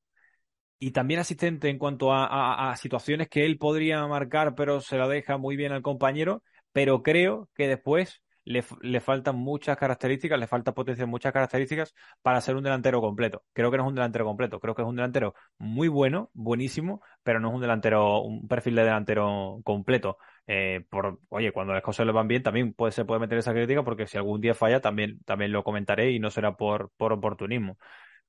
[0.79, 5.39] y también asistente en cuanto a, situaciones que él podría marcar, pero se la deja
[5.39, 6.43] muy bien al compañero.
[6.73, 11.95] Pero creo que después le, le, faltan muchas características, le falta potencia en muchas características
[12.23, 13.45] para ser un delantero completo.
[13.53, 17.03] Creo que no es un delantero completo, creo que es un delantero muy bueno, buenísimo,
[17.23, 20.19] pero no es un delantero, un perfil de delantero completo.
[20.47, 23.53] Eh, por, oye, cuando las cosas le van bien, también puede, se puede meter esa
[23.53, 27.13] crítica, porque si algún día falla, también, también lo comentaré y no será por, por
[27.13, 27.79] oportunismo.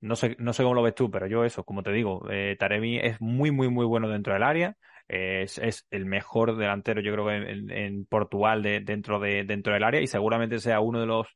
[0.02, 2.56] No sé, no sé cómo lo ves tú, pero yo eso, como te digo, eh,
[2.60, 4.78] Taremi es muy, muy, muy bueno dentro del área.
[5.08, 9.84] Es, es, el mejor delantero, yo creo que en, Portugal de, dentro, de, dentro del
[9.84, 11.28] área y seguramente sea uno de los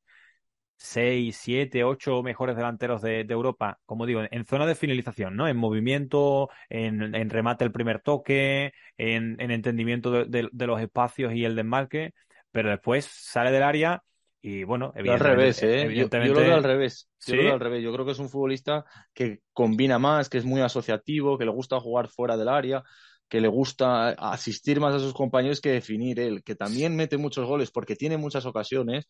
[0.80, 5.48] seis, siete, ocho mejores delanteros de, Europa, como digo, en, zona de finalización, ¿no?
[5.48, 12.14] En movimiento, en, remate el primer toque, en, entendimiento de, los espacios y el desmarque,
[12.52, 14.02] pero después sale del área
[14.42, 15.28] y bueno, evidentemente.
[15.28, 15.94] Al revés, ¿eh?
[15.94, 17.10] Yo, lo veo al revés.
[17.26, 17.84] Yo lo veo al revés.
[17.84, 21.52] Yo creo que es un futbolista que combina más, que es muy asociativo, que le
[21.52, 22.82] gusta jugar fuera del área,
[23.30, 27.48] que le gusta asistir más a sus compañeros que definir él, que también mete muchos
[27.48, 29.08] goles porque tiene muchas ocasiones,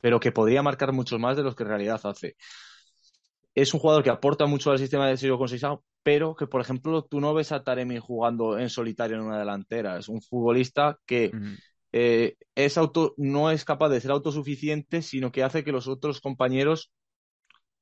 [0.00, 2.36] pero que podría marcar muchos más de los que en realidad hace.
[3.54, 7.04] Es un jugador que aporta mucho al sistema de Sirio Conceição, pero que, por ejemplo,
[7.04, 9.98] tú no ves a Taremi jugando en solitario en una delantera.
[9.98, 11.30] Es un futbolista que
[11.92, 16.20] eh, es auto, no es capaz de ser autosuficiente, sino que hace que los otros
[16.20, 16.90] compañeros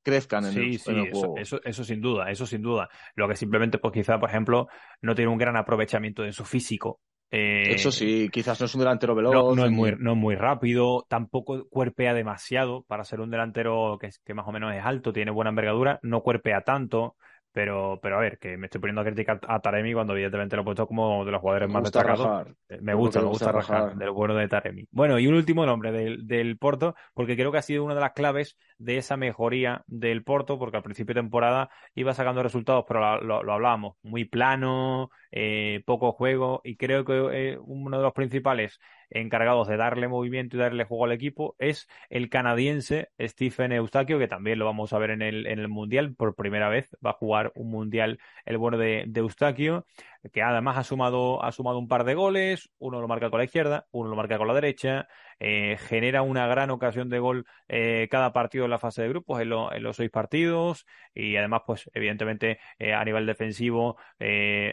[0.02, 1.36] crezcan en, el, juego.
[1.36, 2.88] Eso, eso, sin duda, eso sin duda.
[3.14, 4.68] Lo que simplemente, pues quizá, por ejemplo,
[5.00, 7.00] no tiene un gran aprovechamiento de su físico.
[7.32, 9.56] Eh, eso sí, quizás no es un delantero veloz.
[9.56, 14.34] No, es muy, no muy rápido, tampoco cuerpea demasiado para ser un delantero que, que
[14.34, 17.16] más o menos es alto, tiene buena envergadura, no cuerpea tanto.
[17.52, 20.62] Pero, pero a ver, que me estoy poniendo a criticar a Taremi cuando evidentemente lo
[20.62, 22.46] he puesto como de los jugadores más destacados.
[22.68, 24.86] Eh, me gusta, me gusta, rajar, del bueno de Taremi.
[24.92, 28.00] Bueno, y un último nombre del, del Porto, porque creo que ha sido una de
[28.00, 32.84] las claves de esa mejoría del Porto, porque al principio de temporada iba sacando resultados,
[32.86, 38.02] pero lo, lo, hablábamos, muy plano, eh, poco juego, y creo que eh, uno de
[38.02, 38.78] los principales
[39.10, 44.28] encargados de darle movimiento y darle juego al equipo es el canadiense Stephen Eustaquio, que
[44.28, 47.14] también lo vamos a ver en el, en el Mundial, por primera vez va a
[47.14, 49.86] jugar un Mundial el bueno de, de Eustaquio,
[50.32, 53.44] que además ha sumado, ha sumado un par de goles, uno lo marca con la
[53.44, 58.08] izquierda, uno lo marca con la derecha, eh, genera una gran ocasión de gol eh,
[58.10, 62.58] cada partido en la fase de grupos, en, los seis partidos, y además, pues, evidentemente,
[62.78, 63.96] eh, a nivel defensivo,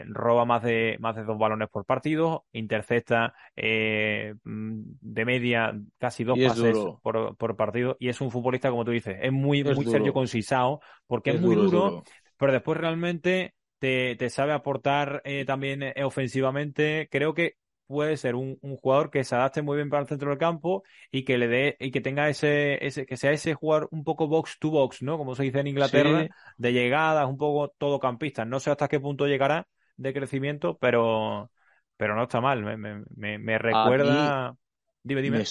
[0.04, 6.38] roba más de, más de dos balones por partido, intercepta mm, de media casi dos
[6.38, 10.80] pases por, partido, y es un futbolista, como tú dices, es muy, muy Sergio Concisao,
[11.06, 12.04] porque es, muy duro,
[12.36, 17.08] pero después realmente te, te sabe aportar también ofensivamente.
[17.10, 17.56] Creo que
[17.88, 21.24] puede ser un, jugador que se adapte muy bien para el centro del campo y
[21.24, 24.58] que le dé y que tenga ese, ese que sea ese jugador un poco box
[24.60, 25.16] to box, ¿no?
[25.16, 28.44] Como se dice en Inglaterra, de llegadas, un poco todo campista.
[28.44, 31.50] No sé hasta qué punto llegará de crecimiento, pero
[31.96, 32.62] pero no está mal.
[32.62, 34.54] Me, me, me, recuerda.
[35.02, 35.38] Dime, dime.
[35.38, 35.44] Me,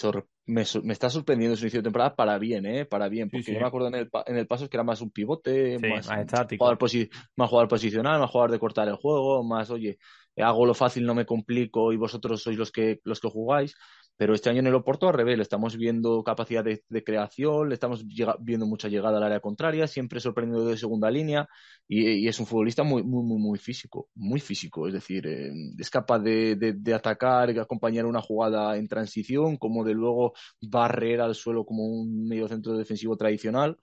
[0.48, 2.86] me, está sorprendiendo su inicio de temporada para bien, ¿eh?
[2.86, 5.12] Para bien, porque yo me acuerdo en el, en el paso que era más un
[5.12, 6.66] pivote, más, más, estático.
[6.66, 9.98] Jugador más jugador posicional, más jugador de cortar el juego, más, oye,
[10.38, 13.76] hago lo fácil, no me complico y vosotros sois los que, los que jugáis.
[14.18, 17.76] Pero este año en el Oporto al revés, le estamos viendo capacidad de, creación, le
[17.76, 18.04] estamos
[18.40, 21.48] viendo mucha llegada al área contraria, siempre sorprendiendo de segunda línea
[21.88, 24.88] y, es un futbolista muy, muy, muy, muy físico, muy físico.
[24.88, 29.58] Es decir, eh, es capaz de, de, de, atacar, de acompañar una jugada en transición,
[29.58, 33.78] como de luego barrer al suelo como un medio centro defensivo tradicional.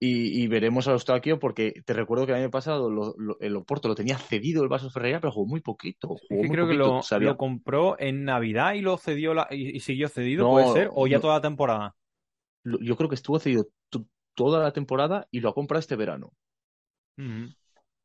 [0.00, 4.16] Y, veremos a Eustaquio porque te recuerdo que el año pasado el Oporto lo tenía
[4.16, 6.14] cedido el Vaso Ferreira, pero jugó muy poquito.
[6.28, 10.90] creo que lo, compró en Navidad y lo cedió y, siguió cedido, ¿puede ser?
[10.94, 11.96] ¿O ya toda la temporada?
[12.62, 13.68] Yo creo que estuvo cedido
[14.34, 16.32] toda la temporada y lo ha comprado este verano.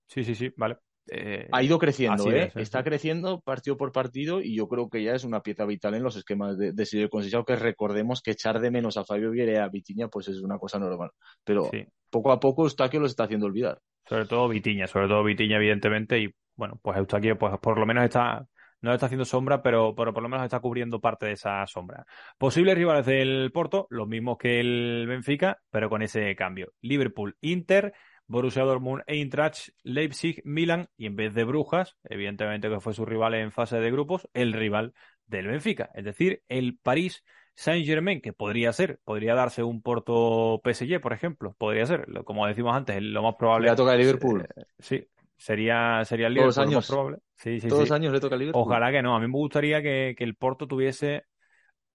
[0.07, 0.77] Sí, sí, sí, vale.
[1.07, 2.51] Eh, ha ido creciendo, ¿eh?
[2.55, 6.03] Está creciendo partido por partido y yo creo que ya es una pieza vital en
[6.03, 7.09] los esquemas de, de Silvio
[7.45, 10.57] que recordemos que echar de menos a Fabio Vieira y a Vitiña pues es una
[10.57, 11.11] cosa normal.
[11.43, 11.69] Pero
[12.09, 13.79] poco a poco Eustaquio los está haciendo olvidar.
[14.07, 18.05] Sobre todo Vitiña, sobre todo Vitiña evidentemente y bueno, pues Eustaquio pues por lo menos
[18.05, 18.47] está
[18.83, 22.05] no está haciendo sombra, pero, pero por lo menos está cubriendo parte de esa sombra.
[22.37, 26.73] Posibles rivales del Porto, los mismos que el Benfica, pero con ese cambio.
[26.81, 27.93] Liverpool, Inter,
[28.27, 33.35] Borussia Dortmund, Eintracht, Leipzig, Milan y en vez de Brujas, evidentemente que fue su rival
[33.35, 34.93] en fase de grupos, el rival
[35.25, 37.23] del Benfica, es decir, el París
[37.55, 42.75] Saint-Germain, que podría ser, podría darse un Porto PSG, por ejemplo, podría ser, como decimos
[42.75, 43.69] antes, lo más probable.
[43.69, 44.47] Le toca a Liverpool.
[44.55, 45.07] Eh, sí,
[45.37, 46.55] sería, sería el Liverpool.
[46.55, 46.87] Todos años.
[46.87, 47.17] probable.
[47.35, 48.63] Sí, sí, Todos los años le toca a Liverpool.
[48.63, 49.15] Ojalá que no.
[49.15, 51.25] A mí me gustaría que, que el Porto tuviese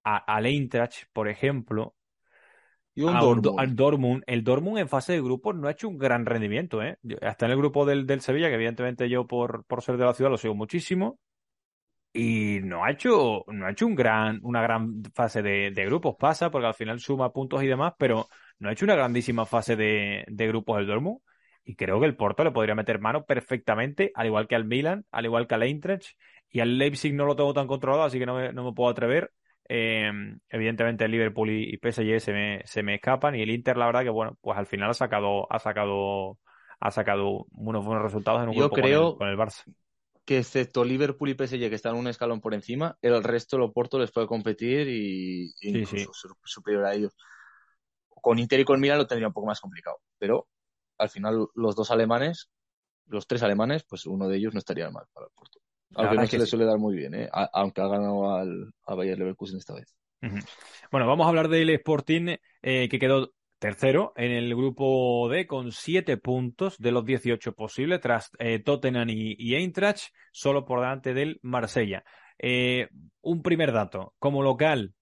[0.03, 1.95] a, al Eintracht, por ejemplo,
[3.57, 4.23] al Dortmund.
[4.27, 6.97] El Dortmund en fase de grupos no ha hecho un gran rendimiento, ¿eh?
[7.21, 10.13] Hasta en el grupo del, del Sevilla, que evidentemente yo por, por ser de la
[10.13, 11.19] ciudad lo sigo muchísimo.
[12.11, 16.15] Y no ha hecho, no ha hecho un gran, una gran fase de, de, grupos.
[16.19, 19.75] Pasa porque al final suma puntos y demás, pero no ha hecho una grandísima fase
[19.75, 21.19] de, de grupos el Dortmund.
[21.63, 25.05] Y creo que el Porto le podría meter mano perfectamente, al igual que al Milan,
[25.11, 26.17] al igual que al Eintracht.
[26.49, 28.89] Y al Leipzig no lo tengo tan controlado, así que no me, no me puedo
[28.89, 29.31] atrever.
[29.71, 30.11] Eh,
[30.49, 33.35] evidentemente el Liverpool y, PSG se me, se me escapan.
[33.35, 36.39] Y el Inter, la verdad que bueno, pues al final ha sacado, ha sacado,
[36.79, 39.63] ha sacado unos buenos resultados en un Yo grupo creo con el, con el Barça.
[40.25, 43.99] Que excepto Liverpool y PSG, que están un escalón por encima, el resto del Porto
[43.99, 46.05] les puede competir y Sí, incluso sí.
[46.13, 47.15] ser superior a ellos.
[48.09, 50.47] Con Inter y con Milan lo tendría un poco más complicado, pero
[50.97, 52.49] al final los dos alemanes,
[53.05, 55.59] los tres alemanes, pues uno de ellos no estaría mal para el Porto.
[55.95, 56.51] Aunque no se le sí.
[56.51, 57.29] suele dar muy bien, ¿eh?
[57.31, 59.95] A- aunque ha ganado al, al Bayer Leverkusen esta vez.
[60.91, 65.71] Bueno, vamos a hablar del Sporting eh, que quedó tercero en el grupo D con
[65.71, 71.13] siete puntos de los 18 posibles tras eh, Tottenham y, y Eintracht, solo por delante
[71.13, 72.03] del Marsella.
[72.37, 72.87] Eh,
[73.21, 74.93] un primer dato, como local,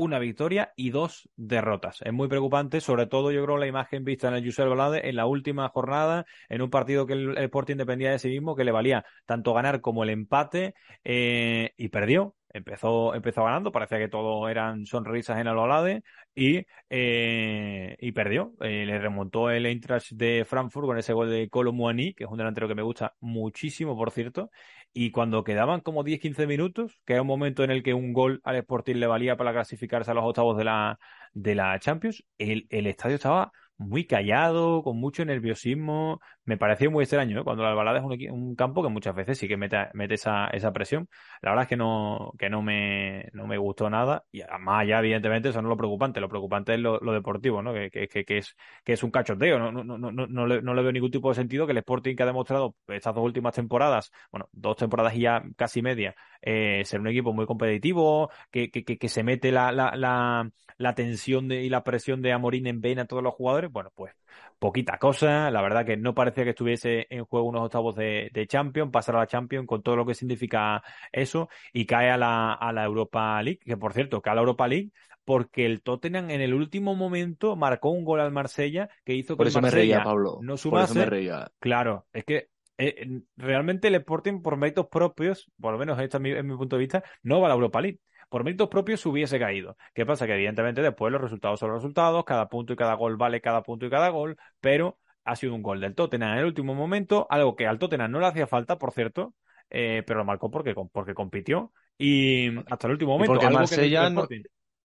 [0.00, 2.00] una victoria y dos derrotas.
[2.02, 5.16] Es muy preocupante, sobre todo yo creo la imagen vista en el Josep Golade en
[5.16, 8.72] la última jornada, en un partido que el, Sporting dependía de sí mismo, que le
[8.72, 12.34] valía tanto ganar como el empate, eh, y perdió.
[12.52, 16.02] Empezó, empezó ganando, parecía que todo eran sonrisas en el Olade
[16.34, 18.54] y, eh, y perdió.
[18.60, 22.30] Eh, le remontó el Eintracht de Frankfurt con ese gol de Kolo Muani, que es
[22.30, 24.50] un delantero que me gusta muchísimo, por cierto.
[24.92, 28.40] Y cuando quedaban como 10-15 minutos, que era un momento en el que un gol
[28.44, 30.98] al Sporting le valía para clasificarse a los octavos de la,
[31.32, 36.20] de la Champions, el, el estadio estaba muy callado, con mucho nerviosismo.
[36.44, 37.44] Me pareció muy extraño, ¿eh?
[37.44, 40.48] Cuando la Albalada es un, un campo que muchas veces sí que mete, mete esa,
[40.48, 41.08] esa presión.
[41.42, 44.24] La verdad es que no, que no me, no me gustó nada.
[44.30, 46.20] Y además, ya evidentemente, eso no es lo preocupante.
[46.20, 47.72] Lo preocupante es lo, lo deportivo, ¿no?
[47.72, 49.58] Que, que, que, es, que es un cachoteo.
[49.58, 51.78] No, no, no, no, no, le, no le veo ningún tipo de sentido que el
[51.78, 56.14] Sporting que ha demostrado estas dos últimas temporadas, bueno, dos temporadas y ya casi media,
[56.42, 60.50] eh, ser un equipo muy competitivo, que, que, que, que se mete la, la, la,
[60.78, 63.90] la tensión de, y la presión de Amorín en vena a todos los jugadores, bueno,
[63.94, 64.12] pues
[64.58, 65.50] poquita cosa.
[65.50, 69.16] La verdad que no parecía que estuviese en juego unos octavos de, de Champions, pasar
[69.16, 72.84] a la Champions con todo lo que significa eso y cae a la, a la
[72.84, 74.90] Europa League, que por cierto, cae a la Europa League
[75.24, 79.44] porque el Tottenham en el último momento marcó un gol al Marsella que hizo que
[79.44, 80.46] Por el eso me reía, Pablo.
[80.46, 81.06] no Por eso me sumase.
[81.06, 81.50] reía.
[81.58, 86.20] Claro, es que eh, realmente el Sporting, por méritos propios, por lo menos este es
[86.22, 88.00] mi, es mi punto de vista, no va a la Europa League.
[88.30, 89.76] Por méritos propios hubiese caído.
[89.94, 90.26] ¿Qué pasa?
[90.26, 93.62] Que evidentemente después los resultados son los resultados, cada punto y cada gol vale cada
[93.62, 97.26] punto y cada gol, pero ha sido un gol del Tottenham en el último momento,
[97.30, 99.34] algo que al Tottenham no le hacía falta, por cierto,
[99.70, 103.50] eh, pero lo marcó porque, porque compitió y hasta el último Y momento, porque el
[103.50, 104.28] algo que no hizo el Marsella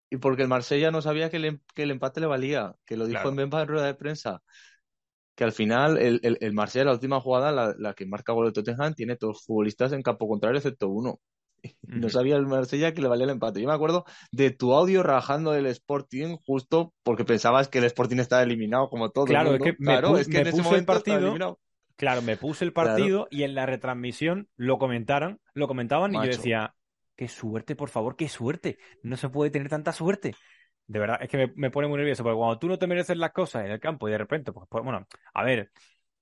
[0.10, 2.98] y porque el Marsella no sabía que el, em- que el empate le valía, que
[2.98, 3.30] lo dijo Claro.
[3.30, 4.42] en Bemba en rueda de prensa.
[5.36, 8.48] Que al final el, el, el Marsella, la última jugada, la, la que marca gol
[8.48, 11.20] de Tottenham, tiene todos los futbolistas en campo contrario excepto uno.
[11.94, 13.62] No sabía el Marsella que le valía el empate.
[13.62, 18.18] Yo me acuerdo de tu audio rajando del Sporting justo porque pensabas que el Sporting
[18.20, 20.62] estaba eliminado como todo el Claro, es que Claro, pu- es que me en ese
[20.62, 21.44] puse el momento estaba partido,
[21.96, 26.22] claro, me puse el Claro, partido y en la retransmisión lo comentaron, lo comentaban y
[26.22, 26.76] yo decía,
[27.16, 28.78] qué suerte, por favor, qué suerte.
[29.02, 30.36] No se puede tener tanta suerte.
[30.88, 33.18] De verdad, es que me, me pone muy nervioso, porque cuando tú no te mereces
[33.18, 35.72] las cosas en el campo y de repente, pues, pues, bueno, a ver,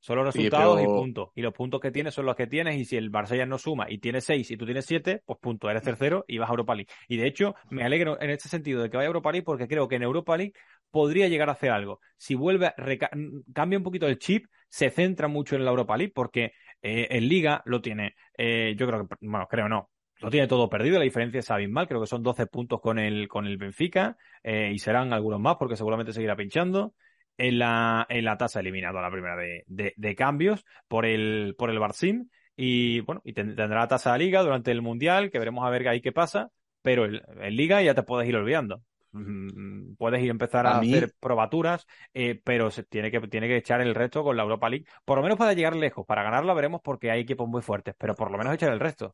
[0.03, 1.29] son los Oye, resultados y puntos.
[1.33, 2.75] Y los puntos que tienes son los que tienes.
[2.75, 5.69] Y si el Marsella no suma y tiene seis y tú tienes siete, pues punto,
[5.69, 6.89] eres tercero y vas a Europa League.
[7.07, 9.65] Y de hecho, me alegro en este sentido de que vaya a Europa League porque
[9.65, 10.51] creo que en Europa League
[10.91, 12.01] podría llegar a hacer algo.
[12.17, 13.11] Si vuelve, a reca-
[13.53, 17.29] cambia un poquito el chip, se centra mucho en la Europa League porque eh, en
[17.29, 19.89] Liga lo tiene, eh, yo creo que, bueno, creo no.
[20.19, 23.29] Lo tiene todo perdido, la diferencia es abismal, creo que son 12 puntos con el,
[23.29, 26.93] con el Benfica eh, y serán algunos más porque seguramente seguirá pinchando
[27.37, 31.55] en la, en la tasa eliminado a la primera de, de, de cambios por el,
[31.57, 35.31] por el Barcim y bueno, y ten- tendrá la tasa de liga durante el Mundial,
[35.31, 36.49] que veremos a ver ahí qué pasa,
[36.81, 38.81] pero el- en liga ya te puedes ir olvidando.
[39.11, 43.57] Mm, Puedes ir a empezar a hacer probaturas, eh, pero se tiene que, tiene que
[43.57, 46.53] echar el resto con la Europa League, por lo menos para llegar lejos, para ganarla
[46.53, 49.13] veremos porque hay equipos muy fuertes, pero por lo menos echar el resto,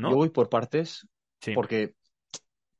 [0.00, 0.16] yo ¿no?
[0.16, 1.06] voy por partes
[1.40, 1.94] Sí, porque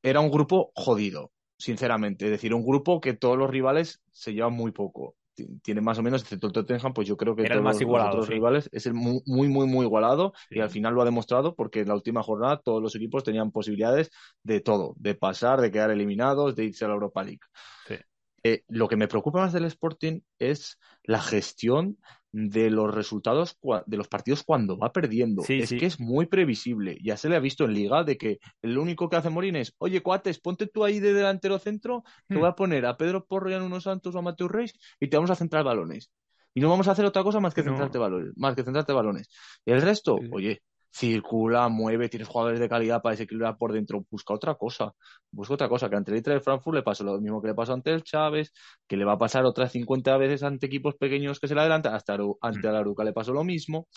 [0.02, 2.26] era un grupo jodido, sinceramente.
[2.26, 5.16] Es decir, un grupo que todos los rivales se llevan muy poco.
[5.34, 7.62] Ti- Tiene más o menos, excepto el Tottenham, pues yo creo que era el todos
[7.62, 10.60] más los, los igualado, otros sí, rivales es el muy, muy, muy, muy igualado y
[10.60, 14.10] al final lo ha demostrado porque en la última jornada todos los equipos tenían posibilidades
[14.42, 17.40] de todo, de pasar, de quedar eliminados, de irse a la Europa League.
[17.84, 17.96] Sí.
[18.44, 21.98] Eh, lo que me preocupa más del Sporting es la gestión
[22.32, 25.42] de los resultados de los partidos cuando va perdiendo.
[25.46, 26.98] es que es muy previsible.
[27.02, 29.74] Ya se le ha visto en Liga de que el único que hace Morín es,
[29.78, 32.56] oye, cuates, ponte tú ahí de delantero centro, te voy a hmm.
[32.56, 35.30] poner a Pedro Porro y a Nuno Santos o a Mateo Reis y te vamos
[35.30, 36.10] a centrar balones.
[36.54, 39.28] Y no vamos a hacer otra cosa más que centrarte balones, más que centrarte balones.
[39.64, 40.62] Y el resto, oye,
[40.92, 44.94] circula, mueve, tienes jugadores de calidad para desequilibrar por dentro, busca otra cosa,
[45.30, 47.72] busca otra cosa, que ante el de Frankfurt le pasó lo mismo que le pasó
[47.72, 48.52] ante el Chávez,
[48.86, 51.94] que le va a pasar otras 50 veces ante equipos pequeños que se le adelantan,
[51.94, 52.74] hasta ante mm.
[52.74, 53.88] Aruca le pasó lo mismo.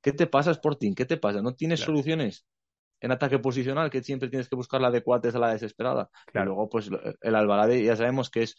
[0.00, 0.94] ¿Qué te pasa, Sporting?
[0.94, 1.42] ¿Qué te pasa?
[1.42, 2.46] ¿No tienes soluciones?
[3.00, 6.08] en ataque posicional, que siempre tienes que buscar la de cuates a la desesperada.
[6.32, 6.88] Y luego, pues
[7.20, 8.56] el Alvarade ya sabemos que es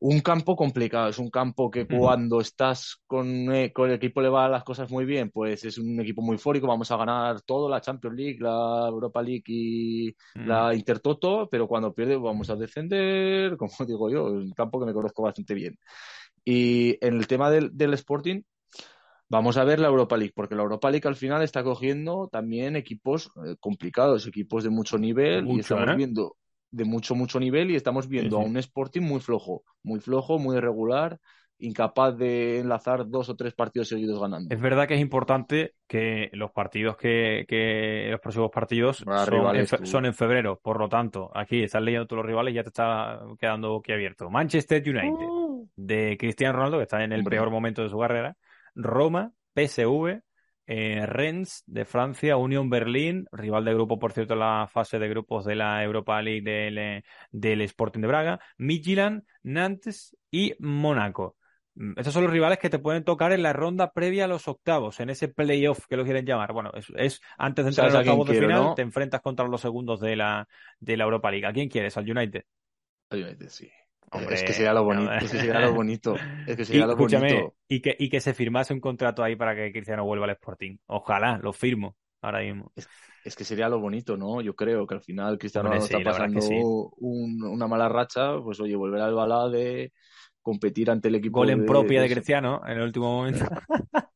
[0.00, 4.30] un campo complicado, es un campo que cuando estás con, eh, con, el equipo le
[4.30, 7.68] va las cosas muy bien, pues es un equipo muy fórico, vamos a ganar todo,
[7.68, 13.56] la Champions League, la Europa League y la Intertoto, pero cuando pierde vamos a defender,
[13.58, 15.78] como digo yo, un campo que me conozco bastante bien.
[16.44, 18.40] Y en el tema del, del Sporting,
[19.28, 22.74] vamos a ver la Europa League, porque la Europa League al final está cogiendo también
[22.74, 25.96] equipos eh, complicados, equipos de mucho nivel, y estamos ¿eh?
[25.96, 26.36] viendo
[26.70, 30.56] de mucho, mucho nivel y estamos viendo a un Sporting muy flojo, muy flojo, muy
[30.56, 31.18] irregular,
[31.60, 34.54] incapaz de enlazar dos o tres partidos seguidos ganando.
[34.54, 39.66] Es verdad que es importante que los partidos que, que los próximos partidos son en,
[39.66, 42.68] son en, febrero, por lo tanto, aquí estás leyendo todos los rivales y ya te
[42.68, 45.68] está quedando abierto Manchester United uh.
[45.76, 48.36] de Cristiano Ronaldo, que está en el peor momento de su carrera,
[48.74, 50.22] Roma, PSV,
[50.72, 55.08] eh, Rennes de Francia, Union Berlín, rival de grupo, por cierto, en la fase de
[55.08, 57.02] grupos de la Europa League del, eh,
[57.32, 61.36] del Sporting de Braga, Midtjylland, Nantes y Mónaco.
[61.74, 64.46] Mm, estos son los rivales que te pueden tocar en la ronda previa a los
[64.46, 66.52] octavos, en ese playoff que lo quieren llamar.
[66.52, 69.98] Bueno, es, antes de entrar en los octavos de final, te enfrentas contra los segundos
[69.98, 70.46] de la,
[70.78, 71.46] de la Europa League.
[71.46, 71.96] ¿A quién quieres?
[71.96, 72.44] ¿Al United?
[73.10, 73.68] Al United, sí
[74.30, 75.12] es que sería lo bonito.
[75.12, 76.16] Es que sería lo bonito.
[76.46, 77.54] Es que sería y, lo bonito.
[77.68, 80.76] Y que, y que se firmase un contrato ahí para que Cristiano vuelva al Sporting.
[80.86, 82.72] Ojalá, lo firmo ahora mismo.
[83.24, 84.40] Es, que sería lo bonito, ¿no?
[84.40, 86.40] Yo creo que al final Cristiano está pasando
[86.98, 89.92] una mala racha, pues oye, volver al balá de
[90.42, 91.40] competir ante el equipo.
[91.40, 93.44] Gol en propia de Cristiano en el último momento.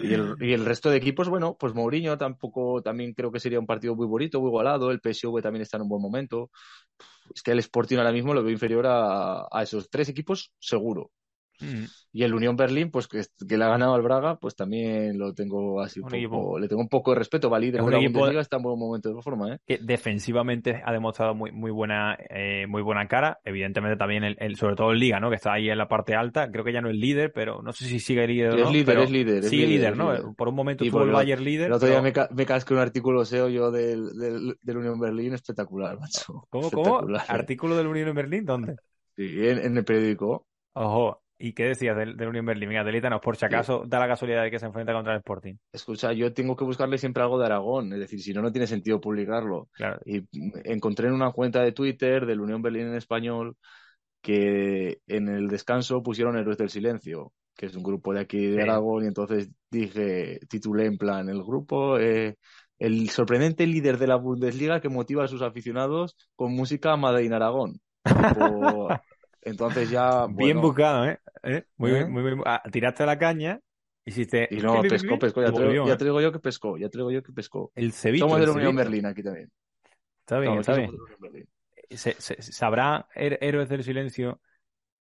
[0.00, 0.12] y,
[0.52, 4.06] el, resto de equipos, bueno, pues Mourinho tampoco, también creo que sería un partido muy
[4.06, 4.90] bonito, muy igualado.
[4.90, 6.50] El PSV también está en un buen momento
[7.34, 11.10] es que el Sporting ahora mismo lo veo inferior a esos tres equipos, seguro.
[11.60, 11.84] Mm.
[12.12, 13.22] Y el Unión Berlín, pues que,
[13.56, 16.88] le ha ganado al Braga, pues también lo tengo así un, poco, le tengo un
[16.88, 17.50] poco de respeto.
[17.50, 19.58] Valide, en la Bundesliga está en buen momento de forma, ¿eh?
[19.66, 23.38] Que defensivamente ha demostrado muy, muy buena, eh, muy buena cara.
[23.44, 25.28] Evidentemente también el, sobre todo el Liga, ¿no?
[25.28, 26.50] Que está ahí en la parte alta.
[26.50, 28.64] Creo que ya no es líder, pero no sé si sigue líder o no.
[28.64, 29.44] Es líder, es líder.
[29.44, 30.34] sigue líder, ¿no?
[30.34, 31.66] Por un momento tuvo el Bayern líder.
[31.66, 34.08] El otro día me, me casqué un artículo SEO yo del,
[34.62, 36.46] del, Unión Berlín espectacular, macho.
[36.50, 37.00] ¿Cómo, cómo?
[37.28, 38.44] ¿Artículo del Unión Berlín?
[38.44, 38.76] ¿Dónde?
[39.16, 40.46] Sí, en, en el periódico.
[40.74, 42.70] Ojo, ¿Y qué decías del, Unión Berlín?
[42.70, 45.54] Venga, delítanos, por si acaso da la casualidad de que se enfrenta contra el Sporting.
[45.72, 48.66] Escucha, yo tengo que buscarle siempre algo de Aragón, es decir, si no, no tiene
[48.66, 49.68] sentido publicarlo.
[50.06, 50.22] Y
[50.64, 53.56] encontré en una cuenta de Twitter del Unión Berlín en español
[54.22, 58.62] que en el descanso pusieron Héroes del Silencio, que es un grupo de aquí de
[58.62, 62.36] Aragón, y entonces dije, titulé en plan, el grupo, eh,
[62.78, 67.34] el sorprendente líder de la Bundesliga que motiva a sus aficionados con música amada en
[67.34, 67.80] Aragón.
[69.46, 70.26] Entonces ya.
[70.30, 71.20] bien buscado, ¿eh?
[71.44, 71.64] ¿Eh?
[71.76, 72.42] Muy, bien, muy bien.
[72.44, 73.60] Ah, tiraste la caña.
[74.04, 74.48] Hiciste.
[74.50, 75.42] Y no, pescó, pescó.
[75.42, 76.76] Ya, traigo, ya traigo yo que pescó.
[76.76, 77.72] Ya traigo yo que pescó.
[77.74, 78.24] El ceviche.
[78.24, 79.50] Somos de la Unión Berlín aquí también.
[80.20, 80.90] Está bien, está bien.
[81.90, 84.40] Se, ¿Sabrá Héroes del Silencio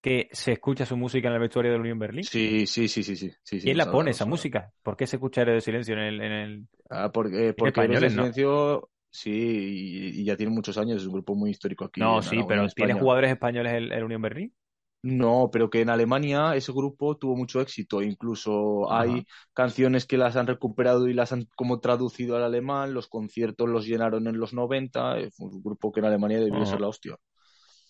[0.01, 2.25] que se escucha su música en el vestuario de la Unión Berlín?
[2.25, 3.17] Sí, sí, sí, sí.
[3.17, 4.73] sí, sí ¿Quién la pone esa música?
[4.83, 6.21] ¿Por qué se escucha Héroes del Silencio en el.
[6.21, 6.69] En el...
[6.89, 11.35] Ah, porque, porque Héroes del Silencio Sí, y, ya tiene muchos años, es un grupo
[11.35, 12.01] muy histórico aquí.
[12.01, 14.55] No, sí, pero ¿tiene jugadores españoles el, el Unión Berlín?
[15.03, 18.03] No, pero que en Alemania ese grupo tuvo mucho éxito.
[18.03, 22.93] Incluso hay canciones que las han recuperado y las han como traducido al alemán.
[22.93, 25.19] Los conciertos los llenaron en los 90.
[25.19, 27.17] Es un grupo que en Alemania debió ser la hostia.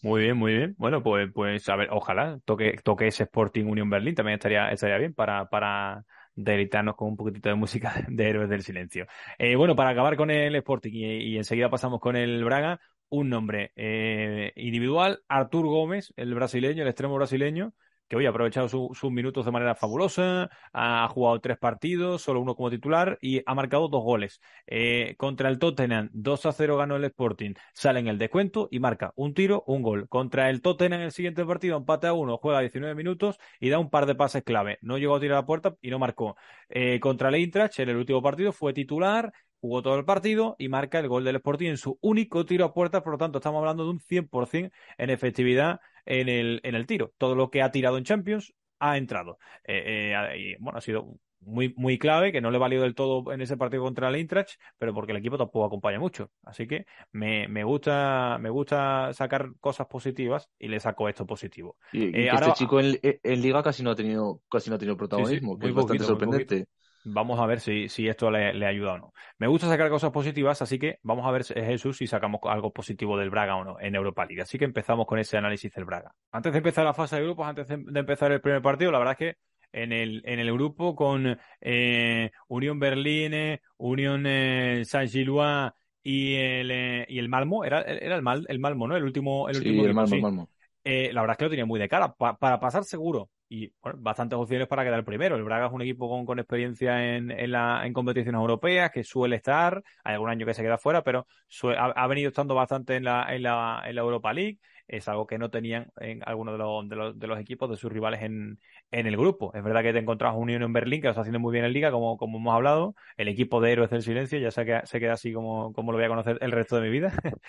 [0.02, 0.74] Muy bien, muy bien.
[0.78, 4.14] Bueno, pues, pues a ver, ojalá toque, toque ese Sporting Union Berlin.
[4.14, 6.04] También estaría, estaría bien para, para
[6.34, 9.06] deleitarnos con un poquitito de música de Héroes del Silencio.
[9.38, 13.72] Eh, bueno, para acabar con el Sporting y, enseguida pasamos con el Braga, un nombre
[13.76, 17.74] eh, individual, Artur Gómez, el brasileño, el extremo brasileño,
[18.10, 22.56] que hoy ha aprovechado sus minutos de manera fabulosa, ha jugado tres partidos, solo uno
[22.56, 24.40] como titular y ha marcado dos goles.
[24.66, 28.80] Eh, contra el Tottenham, 2 a 0 ganó el Sporting, sale en el descuento y
[28.80, 30.08] marca un tiro, un gol.
[30.08, 33.78] Contra el Tottenham en el siguiente partido, empate a uno, juega 19 minutos y da
[33.78, 34.78] un par de pases clave.
[34.82, 36.34] No llegó a tirar la puerta y no marcó.
[36.68, 40.68] Eh, contra el Eintracht, en el último partido, fue titular jugó todo el partido y
[40.68, 43.58] marca el gol del Sporting en su único tiro a puerta, por lo tanto estamos
[43.60, 47.12] hablando de un 100% en efectividad en el, en el tiro.
[47.18, 49.38] Todo lo que ha tirado en Champions ha entrado.
[49.64, 53.32] Eh, eh, y, bueno, ha sido muy, muy clave, que no le valió del todo
[53.32, 56.30] en ese partido contra el Eintracht, pero porque el equipo tampoco acompaña mucho.
[56.44, 61.76] Así que me, me gusta, me gusta sacar cosas positivas y le saco esto positivo.
[61.92, 64.76] Y, Eh, que ahora- este chico en, en Liga casi no ha tenido, casi no
[64.76, 66.66] ha tenido protagonismo, que muy es bastante poquito, sorprendente.
[67.02, 69.12] Vamos a ver si, si esto le, le ayuda o no.
[69.38, 72.72] Me gusta sacar cosas positivas, así que vamos a ver, eh, Jesús, si sacamos algo
[72.72, 74.42] positivo del Braga o no en Europa League.
[74.42, 76.14] Así que empezamos con ese análisis del Braga.
[76.32, 78.98] Antes de empezar la fase de grupos, antes de, de empezar el primer partido, la
[78.98, 79.36] verdad es que
[79.72, 85.72] en el, en el grupo con eh, Unión Berlín, eh, Unión eh, Saint-Gillois
[86.02, 88.96] y el, y el Malmo, era, era el, Mal, el Malmo, ¿no?
[88.96, 90.50] El último, el Sí, último el Malmo, sí el Malmo.
[90.84, 93.30] eh, la verdad es que lo tenía muy de cara, pa- para pasar seguro.
[93.52, 95.34] Y bueno, bastantes opciones para quedar primero.
[95.34, 99.82] El Braga es un equipo con, con experiencia en, en, competiciones europeas, que suele estar,
[100.04, 103.02] hay algún año que se queda fuera, pero sue- ha, ha venido estando bastante en
[103.04, 104.60] la, en, la, Europa League.
[104.86, 107.76] Es algo que no tenían en algunos de los, de los, de los equipos de
[107.76, 108.60] sus rivales en,
[108.92, 109.52] en el grupo.
[109.54, 111.64] Es verdad que te encontrás un Unión en Berlín que lo está haciendo muy bien
[111.64, 112.94] en Liga, como, como hemos hablado.
[113.16, 115.98] El equipo de héroes del silencio ya se queda, se queda así como, como lo
[115.98, 117.12] voy a conocer el resto de mi vida.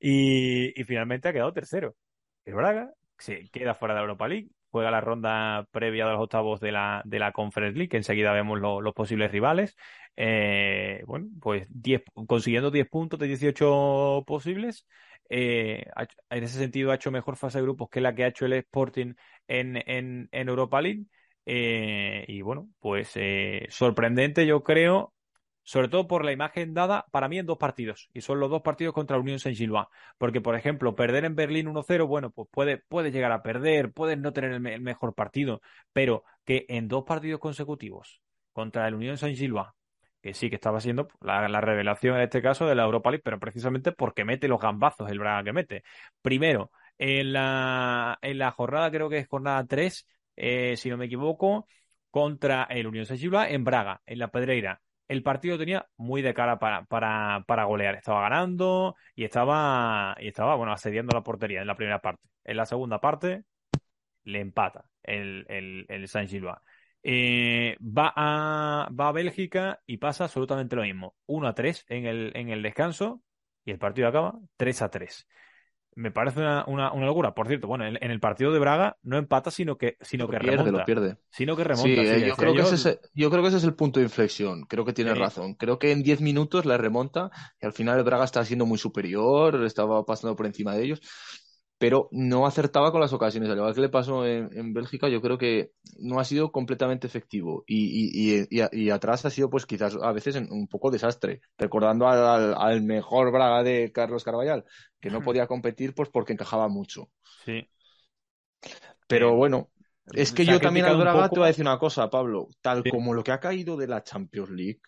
[0.00, 1.96] y, y finalmente ha quedado tercero.
[2.44, 6.20] El Braga se queda fuera de la Europa League, juega la ronda previa de los
[6.22, 9.76] octavos de la, de la Conference League, que enseguida vemos lo- los posibles rivales.
[10.16, 14.86] Eh, bueno, pues 10, consiguiendo 10 puntos de 18 posibles.
[15.30, 15.84] Eh,
[16.30, 18.54] en ese sentido ha hecho mejor fase de grupos que la que ha hecho el
[18.54, 19.14] Sporting
[19.46, 21.04] en, en, en Europa League.
[21.46, 25.14] Eh, y bueno, pues eh, sorprendente yo creo,
[25.68, 28.08] sobre todo por la imagen dada para mí en dos partidos.
[28.14, 29.86] Y son los dos partidos contra Unión Saint-Gillois.
[30.16, 34.18] Porque, por ejemplo, perder en Berlín 1-0, bueno, pues puede, puede llegar a perder, puedes
[34.18, 35.60] no tener el, me- el mejor partido,
[35.92, 39.68] pero que en dos partidos consecutivos contra el Unión Saint-Gillois,
[40.22, 43.22] que sí que estaba siendo la, la revelación en este caso de la Europa League,
[43.24, 45.82] pero precisamente porque mete los gambazos el Braga que mete.
[46.22, 50.06] Primero, en la, en la jornada, creo que es jornada 3,
[50.36, 51.68] eh, si no me equivoco,
[52.10, 56.58] contra el Unión Saint-Gillois en Braga, en la Pedreira el partido tenía muy de cara
[56.58, 57.96] para, para, para golear.
[57.96, 62.22] Estaba ganando y estaba, y estaba, bueno, asediando la portería en la primera parte.
[62.44, 63.44] En la segunda parte
[64.24, 66.26] le empata el, el, el San.
[67.02, 71.16] Eh, va a, va a Bélgica y pasa absolutamente lo mismo.
[71.26, 73.22] 1 a 3 en el, en el descanso
[73.64, 75.26] y el partido acaba 3 a 3.
[75.98, 77.34] Me parece una, una, una locura.
[77.34, 80.30] Por cierto, bueno, en, en el partido de Braga no empata, sino que, sino Lo
[80.30, 80.78] que pierde, remonta.
[80.78, 81.16] lo pierde.
[81.30, 81.88] Sino que remonta.
[81.88, 83.74] Sí, sí, eh, yo, creo que yo- ese es, yo creo que ese es el
[83.74, 84.62] punto de inflexión.
[84.66, 85.20] Creo que tienes Sí.
[85.20, 85.54] razón.
[85.54, 87.30] Creo que en 10 minutos la remonta
[87.60, 91.00] y al final el Braga está siendo muy superior, estaba pasando por encima de ellos,
[91.78, 93.48] pero no acertaba con las ocasiones.
[93.50, 95.70] Al igual que le pasó en, en Bélgica, yo creo que
[96.00, 100.12] no ha sido completamente efectivo y, y, y, y, atrás ha sido pues quizás a
[100.12, 104.64] veces un poco desastre, recordando al, al- al mejor Braga de Carlos Carballal,
[105.00, 107.10] que no podía competir pues porque encajaba mucho.
[107.44, 107.68] Sí.
[109.06, 109.70] Pero bueno,
[110.12, 112.48] es que yo también al Braga poco- te voy a decir una cosa, Pablo.
[112.60, 112.90] Tal Sí.
[112.90, 114.80] como lo que ha caído de la Champions League,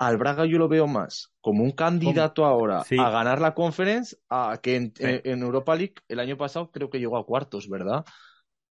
[0.00, 2.96] al Braga yo lo veo más como un candidato ahora Sí.
[2.98, 5.04] a ganar la Conference a que en, Sí.
[5.04, 8.04] en- Europa League el año pasado creo que llegó a cuartos, ¿verdad?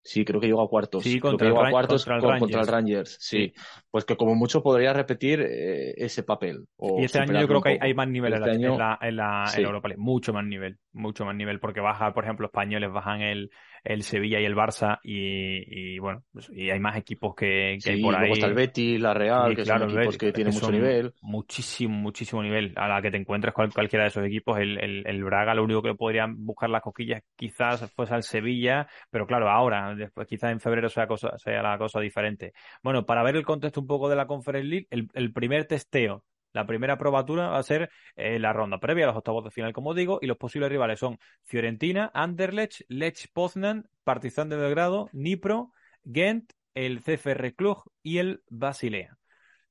[0.01, 1.03] Sí, creo que llegó a cuartos.
[1.03, 3.17] Sí, Creo contra que el llegó a Ran- cuartos contra el con- contra el Rangers.
[3.19, 3.53] Sí.
[3.91, 6.65] Pues que como mucho podría repetir eh, ese papel.
[6.77, 8.79] o Y este año yo creo que hay, más nivel en, Este la, año- en
[8.79, 9.61] la, en la- en sí.
[9.61, 10.01] la Europa League.
[10.01, 10.77] Mucho más nivel.
[10.93, 11.59] Mucho más nivel.
[11.59, 13.51] Porque baja, por ejemplo, españoles bajan el,
[13.83, 14.99] el Sevilla y el Barça.
[15.03, 18.19] Y, y bueno, pues, y hay más equipos que, que Sí, hay por ahí.
[18.21, 20.59] luego está el Betis, la Real, Sí, que claro, son equipos Betis, que tienen que
[20.59, 21.13] mucho nivel.
[21.21, 22.73] Muchísimo, muchísimo nivel.
[22.75, 25.63] A la que te encuentres cual- cualquiera de esos equipos, el, el, el Braga, lo
[25.63, 30.51] único que podrían buscar las cosquillas quizás fuese al Sevilla, pero claro, ahora, después quizás
[30.51, 32.53] en febrero sea, cosa, sea la cosa diferente.
[32.83, 36.23] Bueno, para ver el contexto un poco de la Conference League, el, el primer testeo,
[36.53, 39.93] la primera probatura va a ser eh, la ronda previa los octavos de final, como
[39.93, 45.71] digo, y los posibles rivales son Fiorentina, Anderlecht, Lech Poznan, Partizan de Belgrado, Dnipro,
[46.03, 49.19] Ghent, el CFR Cluj y el Basilea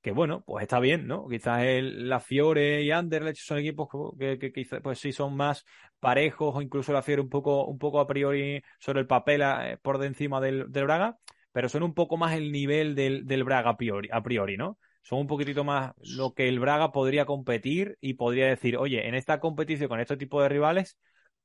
[0.02, 1.26] que bueno, pues está bien, ¿no?
[1.28, 5.64] Quizás el, la Fiore y Anderlecht son equipos que, que, quizás pues sí son más
[6.00, 9.78] parejos o incluso la Fiore un poco, un poco a priori sobre el papel eh,
[9.82, 11.18] por de encima del, del, Braga,
[11.52, 14.78] pero son un poco más el nivel del, del Braga a priori, a priori, ¿no?
[15.08, 19.14] Son un poquitito más lo que el Braga podría competir y podría decir, oye, en
[19.14, 20.98] esta competición con este tipo de rivales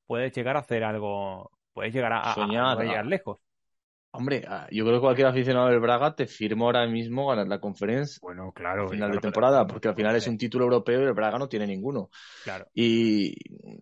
[0.06, 3.38] puedes llegar a hacer algo, puedes llegar a, Soñar, a llegar lejos.
[4.10, 8.18] Hombre, yo creo que cualquier aficionado del Braga te firma ahora mismo ganar la conferencia
[8.20, 11.14] bueno, claro, final claro, de temporada, porque al final es un título europeo y el
[11.14, 12.10] Braga no tiene ninguno.
[12.42, 12.66] Claro.
[12.74, 13.34] Y,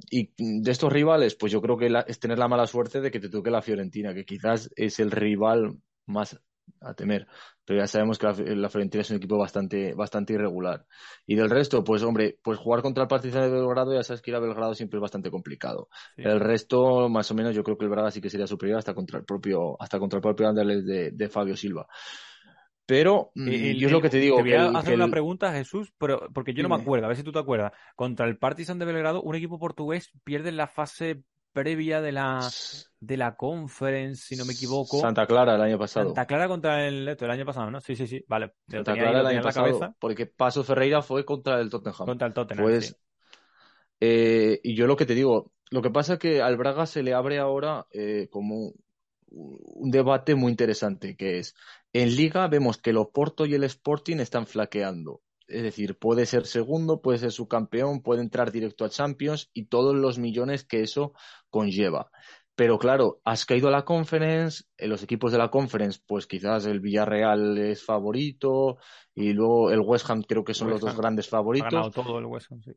[0.09, 3.11] y de estos rivales, pues yo creo que la, es tener la mala suerte de
[3.11, 5.77] que te toque la Fiorentina, que quizás es el rival
[6.07, 6.41] más
[6.81, 7.27] a temer.
[7.65, 10.85] Pero ya sabemos que la, la, Fiorentina es un equipo bastante, bastante irregular.
[11.27, 14.31] Y del resto, pues hombre, pues jugar contra el Partizan de Belgrado, ya sabes que
[14.31, 15.89] ir a Belgrado siempre es bastante complicado.
[16.17, 16.23] Sí.
[16.25, 18.95] El resto, más o menos, yo creo que el Braga sí que sería superior hasta
[18.95, 21.87] contra el propio, hasta contra el propio Anderlecht de, de Fabio Silva.
[22.85, 24.37] Pero el, yo es lo que te digo.
[24.37, 27.17] Te voy a hacer una pregunta, Jesús, pero porque yo no me acuerdo, a ver
[27.17, 27.73] si tú te acuerdas.
[27.95, 32.49] Contra el Partizan de Belgrado, un equipo portugués pierde la fase previa de la
[33.01, 35.01] de la conference, si no me equivoco.
[35.01, 36.07] Santa Clara el año pasado.
[36.07, 37.81] Santa Clara contra el el año pasado, ¿no?
[37.81, 38.55] Sí, sí, sí, vale.
[38.69, 39.95] Santa Clara el año pasado, cabeza.
[39.99, 42.07] porque Paso Ferreira fue contra el Tottenham.
[42.07, 42.95] Contra el Tottenham, pues, sí.
[44.01, 47.03] eh, y yo lo que te digo, lo que pasa es que al Braga se
[47.03, 48.73] le abre ahora eh, como
[49.35, 51.55] un debate muy interesante, que es,
[51.93, 55.23] en Liga vemos que el Oporto y el Sporting están flaqueando.
[55.53, 59.95] Es decir, puede ser segundo, puede ser subcampeón, puede entrar directo a Champions y todos
[59.95, 61.13] los millones que eso
[61.51, 62.11] conlleva.
[62.55, 66.67] Pero claro, has caído a la conference, en los equipos de la conference, pues quizás
[66.67, 68.79] el Villarreal es favorito
[69.15, 71.69] y luego el West Ham creo que son los dos grandes favoritos.
[71.69, 72.73] Ha ganado todo el West Ham, sí.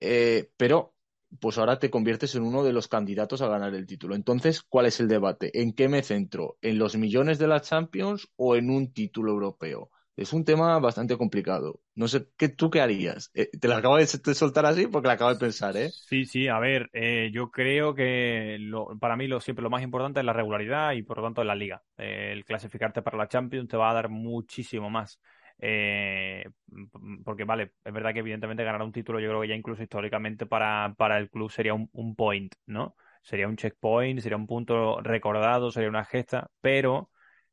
[0.00, 0.94] Eh, pero
[1.40, 4.14] pues ahora te conviertes en uno de los candidatos a ganar el título.
[4.14, 5.50] Entonces, ¿cuál es el debate?
[5.60, 6.56] ¿En qué me centro?
[6.62, 9.90] ¿En los millones de la Champions o en un título europeo?
[10.16, 11.80] Es un tema bastante complicado.
[11.94, 13.30] No sé, ¿qué, ¿tú qué harías?
[13.34, 15.90] Eh, te la acabo de soltar así porque la acabo de pensar, ¿eh?
[15.90, 18.58] Sí, sí, a ver, eh, yo creo que
[19.00, 21.54] para mí lo, siempre lo más importante es la regularidad y por lo tanto la
[21.54, 21.82] liga.
[21.98, 25.20] Eh, el clasificarte para la Champions te va a dar muchísimo más.
[27.24, 30.46] Porque vale, es verdad que evidentemente ganar un título yo creo que ya incluso históricamente
[30.46, 32.94] para, para el club sería un point, ¿no?
[33.22, 37.10] Sería un checkpoint, sería un punto recordado, sería una gesta, pero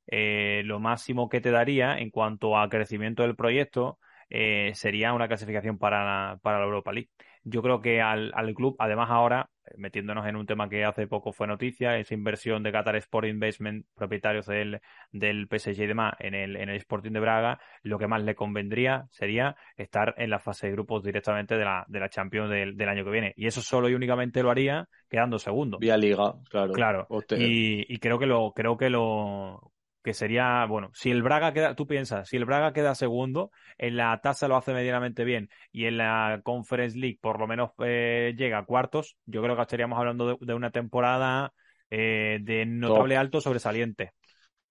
[0.08, 4.00] eh, lo máximo que te daría en cuanto a crecimiento del proyecto
[4.30, 7.10] eh, sería una clasificación para la, para la Europa League.
[7.44, 11.34] Yo creo que al, al club, además ahora, metiéndonos en un tema que hace poco
[11.34, 14.80] fue noticia, esa inversión de Qatar Sport Investment, propietarios del,
[15.12, 18.34] del PSG y demás, en el, en el Sporting de Braga, lo que más le
[18.34, 22.78] convendría sería estar en la fase de grupos directamente de la, de la Champions del,
[22.78, 23.34] del año que viene.
[23.36, 25.80] Y eso solo y únicamente lo haría quedando segundo.
[25.80, 26.74] Vía Liga, claro.
[26.74, 27.08] Claro.
[27.32, 29.73] Y, y creo que lo, creo que lo,
[30.04, 33.96] que sería, bueno, si el Braga queda, tú piensas, si el Braga queda segundo, en
[33.98, 38.34] la tasa lo hace medianamente bien y en la Conference League por lo menos eh,
[38.38, 41.54] llega a cuartos, yo creo que estaríamos hablando de, de una temporada
[41.90, 44.12] eh, de notable alto sobresaliente.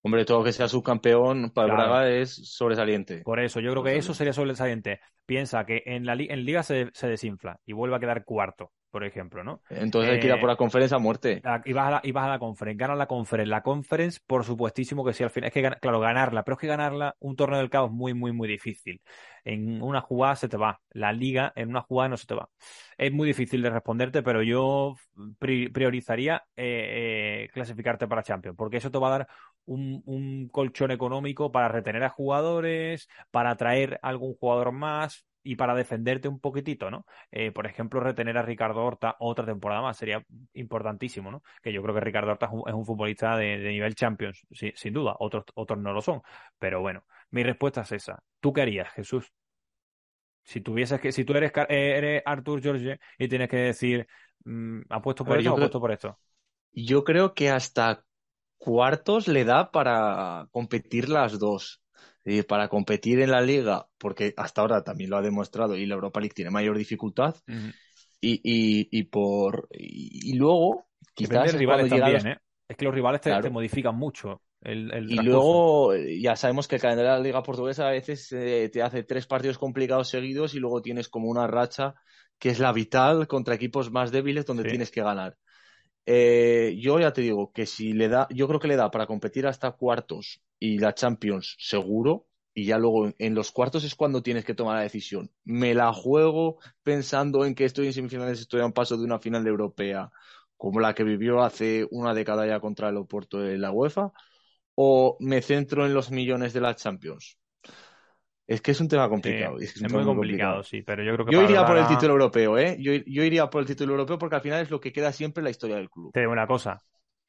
[0.03, 1.83] Hombre, todo que sea subcampeón para claro.
[1.83, 3.23] el Braga es sobresaliente.
[3.23, 5.01] Por eso, yo creo que eso sería sobresaliente.
[5.25, 9.05] Piensa que en la en Liga se, se desinfla y vuelve a quedar cuarto por
[9.05, 9.63] ejemplo, ¿no?
[9.71, 11.43] Entonces eh, hay que ir a por la conferencia a muerte.
[11.65, 13.49] Y vas a la, y vas a la conference, ganas la conference.
[13.49, 15.49] La conference, por supuestísimo que sí, al final.
[15.49, 18.33] Es que, claro, ganarla, pero es que ganarla, un torneo del caos es muy, muy,
[18.33, 19.01] muy difícil.
[19.45, 20.79] En una jugada se te va.
[20.91, 22.51] La liga, en una jugada no se te va.
[22.99, 24.95] Es muy difícil de responderte, pero yo
[25.39, 29.29] priorizaría eh, eh, clasificarte para Champions, porque eso te va a dar
[29.65, 35.57] un, un colchón económico para retener a jugadores, para atraer a algún jugador más, y
[35.57, 37.07] para defenderte un poquitito, ¿no?
[37.31, 40.25] Eh, por ejemplo, retener a Ricardo Horta otra temporada más sería
[40.55, 41.43] importantísimo, ¿no?
[41.63, 45.17] Que yo creo que Ricardo Horta es un, futbolista de, de, nivel Champions, sin duda,
[45.19, 46.23] otros, otros no lo son.
[46.59, 48.23] Pero bueno, mi respuesta es esa.
[48.41, 49.33] ¿Tú qué harías, Jesús?
[50.45, 54.07] Si tuvieses que, si tú eres, eres Artur George y tienes que decir,
[54.45, 56.19] mmm, ¿apuesto por esto o apuesto por esto?
[56.73, 58.05] Yo creo que hasta
[58.59, 61.82] cuartos le da para competir las dos
[62.25, 65.95] y para competir en la liga, porque hasta ahora también lo ha demostrado y la
[65.95, 67.75] Europa League tiene mayor dificultad, uh -huh.
[68.21, 72.25] y, y, y, por y, y luego quizás rivales también, los...
[72.25, 72.39] ¿eh?
[72.69, 73.43] es que los rivales te, claro.
[73.43, 74.43] te modifican mucho.
[74.61, 78.31] El, el y luego ya sabemos que el calendario de la Liga Portuguesa a veces
[78.31, 81.95] eh, te hace tres partidos complicados seguidos y luego tienes como una racha
[82.39, 84.69] que es la vital contra equipos más débiles donde sí.
[84.69, 85.37] tienes que ganar.
[86.07, 89.07] Eh, yo ya te digo que si le da, yo creo que le da para
[89.07, 94.23] competir hasta cuartos y la Champions seguro, y ya luego en los cuartos es cuando
[94.23, 95.29] tienes que tomar la decisión.
[95.43, 99.19] ¿Me la juego pensando en que estoy en semifinales, estoy a un paso de una
[99.19, 100.13] final europea
[100.57, 104.13] como la que vivió hace una década ya contra el Oporto de la UEFA?
[104.77, 107.37] ¿O me centro en los millones de la Champions?
[108.47, 109.59] Es que es un tema complicado.
[109.59, 111.89] Sí, es, es muy complicado, complicado, sí, pero yo creo que yo iría por el
[111.89, 112.77] título europeo, ¿eh?
[112.79, 115.41] Yo, yo, iría por el título europeo porque al final es lo que queda siempre
[115.41, 116.13] en la historia del club.
[116.13, 116.79] Te digo una cosa,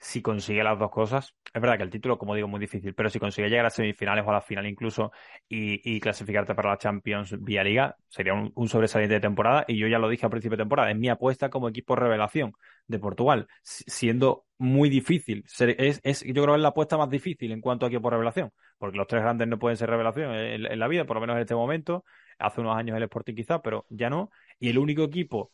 [0.03, 2.93] si consigue las dos cosas, es verdad que el título, como digo, es muy difícil,
[2.93, 5.13] pero si consigue llegar a semifinales o a la final incluso
[5.47, 9.63] y, clasificarte para la Champions vía Liga, sería un, sobresaliente de temporada.
[9.65, 12.51] Y yo ya lo dije al principio de temporada, es mi apuesta como equipo revelación
[12.85, 15.45] de Portugal, siendo muy difícil.
[15.57, 18.51] Es, es, yo creo que es la apuesta más difícil en cuanto a equipo revelación,
[18.77, 21.43] porque los tres grandes no pueden ser revelación en la vida, por lo menos en
[21.43, 22.03] este momento.
[22.39, 24.31] Hace unos años el Sporting quizá, pero ya no.
[24.59, 25.53] Y el único equipo,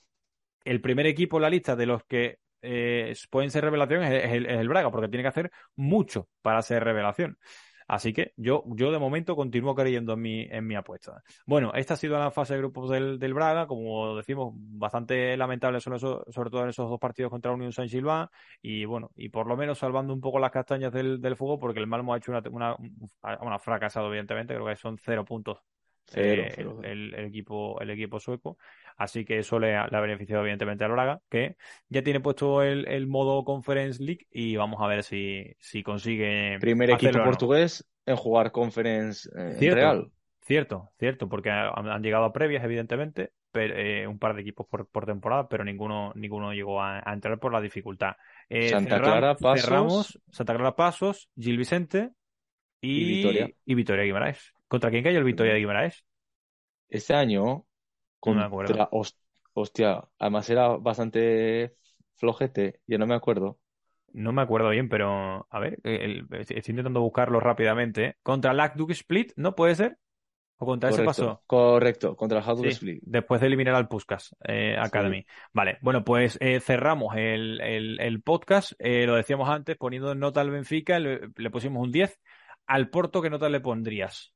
[0.66, 4.46] el primer equipo en la lista de los que eh, pueden ser revelaciones es el,
[4.46, 7.38] el, Braga, porque tiene que hacer mucho para ser revelación.
[7.90, 11.24] Así que yo, yo de momento continúo creyendo en mi, en mi apuesta.
[11.48, 15.80] Bueno, esta ha sido la fase de grupos del, del Braga, como decimos, bastante lamentable
[15.80, 18.28] sobre, sobre todo en esos dos partidos contra Unión San Silván
[18.62, 21.80] y bueno, y por lo menos salvando un poco las castañas del, del fuego porque
[21.80, 22.76] el Malmo ha hecho una, una,
[23.42, 25.58] una fracasado evidentemente, creo que son cero puntos
[26.16, 28.58] eh, el, equipo, el equipo sueco.
[28.98, 31.56] Así que eso le ha, beneficiado evidentemente al Braga, que
[31.88, 36.58] ya tiene puesto el, modo Conference League y vamos a ver si, si consigue.
[36.60, 40.12] Primer equipo portugués en jugar Conference eh, Real.
[40.42, 44.88] Cierto, cierto, porque han, llegado a previas, evidentemente, pero, eh, un par de equipos por,
[44.88, 48.14] por, temporada, pero ninguno, ninguno llegó a, entrar por la dificultad.
[48.70, 50.20] Santa Clara, Pasos.
[50.32, 52.10] Santa Clara Pasos, Gil Vicente
[52.82, 53.50] y, y Vitoria.
[53.64, 54.54] Y Vitoria Guimaraes.
[54.70, 56.06] ¿Contra quién cayó el Victoria de Guimaraes?
[56.88, 57.66] Este año,
[58.20, 58.90] contra.
[59.54, 61.76] hostia, además era bastante
[62.16, 63.58] flojete, yo no me acuerdo.
[64.14, 68.18] No me acuerdo bien, pero a ver, estoy intentando buscarlo rápidamente.
[68.22, 69.34] ¿Contra Lacduc Split?
[69.36, 69.98] ¿No puede ser?
[70.58, 71.42] ¿O contra ese paso?
[71.48, 73.02] Correcto, contra el Split.
[73.04, 75.26] Después de eliminar al Puskas eh, Academy.
[75.52, 78.74] Vale, bueno, pues eh, cerramos el, podcast.
[78.78, 82.20] Eh, lo decíamos antes, poniendo nota al Benfica, le, le pusimos un 10.
[82.68, 84.34] Al Porto, ¿qué nota le pondrías?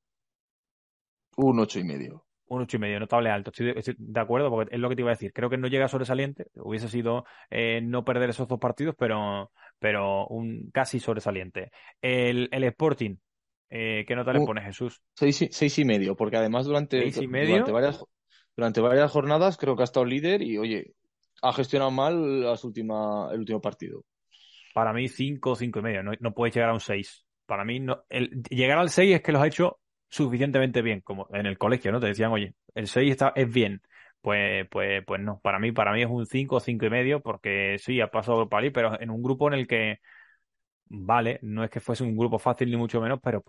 [1.38, 2.26] Un ocho y medio.
[2.48, 3.52] Un ocho y medio, notable alto.
[3.52, 5.32] Estoy de, acuerdo, porque es lo que te iba a decir.
[5.34, 6.48] Creo que no llega sobresaliente.
[6.56, 11.72] Hubiese sido eh, no perder esos dos partidos, pero, pero un casi sobresaliente.
[12.02, 13.16] El, el Sporting,
[13.70, 15.02] eh, ¿qué nota le pone Jesús?
[15.16, 18.06] Seis, seis y medio, porque además durante, durante, varias,
[18.56, 20.94] durante varias jornadas creo que ha estado líder y, oye,
[21.42, 24.06] ha gestionado mal las última, el último partido.
[24.74, 26.04] Para mí, cinco, cinco y medio.
[26.04, 27.26] No, no puedes llegar a un seis.
[27.46, 29.80] Para mí, no, el, llegar al seis es que los ha hecho
[30.14, 32.00] suficientemente bien, como en el colegio, ¿no?
[32.00, 33.82] Te decían, oye, el 6 está, es bien.
[34.22, 37.22] Pues, pues, pues no, para mí, para mí es un 5 o 5 y medio,
[37.22, 40.00] porque sí, ha pasado por ahí, pero en un grupo en el que,
[40.86, 43.44] vale, no es que fuese un grupo fácil ni mucho menos, pero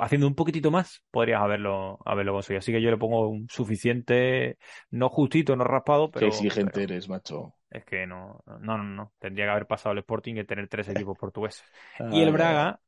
[0.00, 2.60] haciendo un poquitito más, podrías haberlo, haberlo conseguido.
[2.60, 4.56] Así que yo le pongo un suficiente,
[4.90, 6.20] no justito, no raspado, pero.
[6.20, 7.54] Qué exigente eres, macho.
[7.70, 9.12] Es que no, no, no, no.
[9.18, 11.62] Tendría que haber pasado el Sporting y tener tres equipos portugueses.
[12.10, 12.80] y el Braga,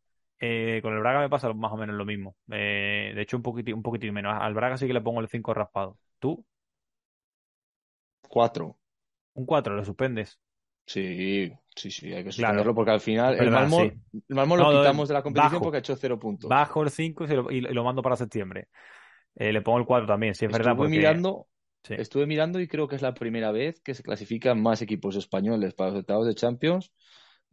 [0.47, 2.37] eh, con el Braga me pasa más o menos lo mismo.
[2.51, 4.37] Eh, de hecho, un poquitín, un poquitín menos.
[4.39, 5.99] Al Braga sí que le pongo el 5 raspado.
[6.19, 6.45] ¿Tú?
[8.29, 8.77] 4.
[9.35, 10.39] Un 4, lo suspendes.
[10.87, 13.95] Sí, sí, sí, hay que suspenderlo porque al final el Malmo, el
[14.29, 16.51] Malmo lo quitamos de la competición porque ha hecho 0 puntos.
[16.51, 18.69] Bajo el 5 y, lo, mando para septiembre.
[19.35, 20.77] Eh, le pongo el 4 también, si es verdad.
[20.77, 20.91] Porque...
[20.91, 21.49] mirando,
[21.89, 25.75] Estuve mirando y creo que es la primera vez que se clasifican más equipos españoles
[25.75, 26.93] para los octavos de Champions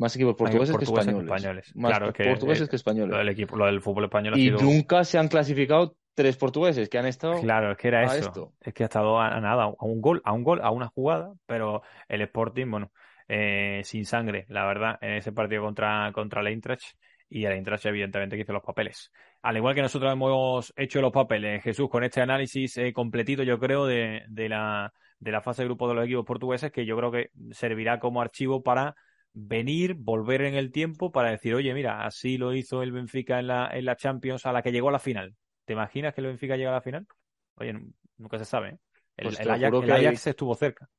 [0.01, 1.75] más equipos portugueses, que españoles.
[1.75, 3.11] Más claro, portugueses que españoles.
[3.11, 6.97] Lo del, equipo, lo del fútbol español y nunca se han clasificado tres portugueses que
[6.97, 7.39] han estado.
[7.39, 8.53] Claro, es que era eso.
[8.59, 11.33] Es que ha estado a, nada, a un gol, a un gol, a una jugada,
[11.45, 12.91] pero el Sporting, bueno,
[13.27, 16.95] eh, sin sangre, la verdad, en ese partido contra, contra el Eintracht
[17.29, 19.11] y el Eintracht evidentemente que hizo los papeles.
[19.43, 23.59] Al igual que nosotros hemos hecho los papeles, Jesús, con este análisis eh, completito, yo
[23.59, 26.97] creo, de, de, la, de la fase de grupo de los equipos portugueses, que yo
[26.97, 28.95] creo que servirá como archivo para
[29.33, 33.47] venir, volver en el tiempo para decir, oye, mira, así lo hizo el Benfica en
[33.47, 35.35] la, en la Champions a la que llegó a la final.
[35.65, 37.07] ¿Te imaginas que el Benfica llega a la final?
[37.55, 37.73] Oye,
[38.17, 38.69] nunca se sabe.
[38.69, 38.77] ¿eh?
[39.17, 40.89] El, pues Ajax, estuvo cerca.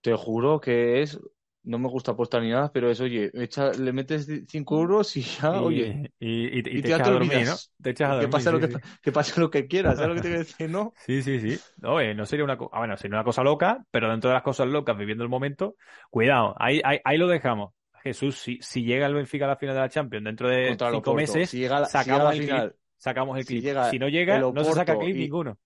[0.00, 1.18] Te juro que es
[1.64, 5.60] no me gusta apostar ni nada, pero es, oye, le metes 5 euros y ya,
[5.60, 6.12] oye.
[6.18, 7.54] Y, te, echas a dormir, ¿no?
[7.82, 8.28] Te echas a dormir.
[8.28, 8.68] Que pase, lo, que,
[9.02, 10.92] que pase lo que quieras, ¿sabes lo que te quiero decir, no?
[10.96, 11.60] Sí, sí, sí.
[11.78, 14.68] No, no sería una, ah, bueno, sería una cosa loca, pero dentro de las cosas
[14.68, 15.76] locas, viviendo el momento,
[16.10, 17.72] cuidado, ahí, ahí, ahí lo dejamos.
[18.02, 21.14] Jesús, si, si llega el Benfica a la final de la Champions dentro de cinco
[21.14, 21.50] meses,
[21.88, 23.64] sacamos, el clip, sacamos el clip.
[23.90, 25.58] Si, no llega, no se saca clip ninguno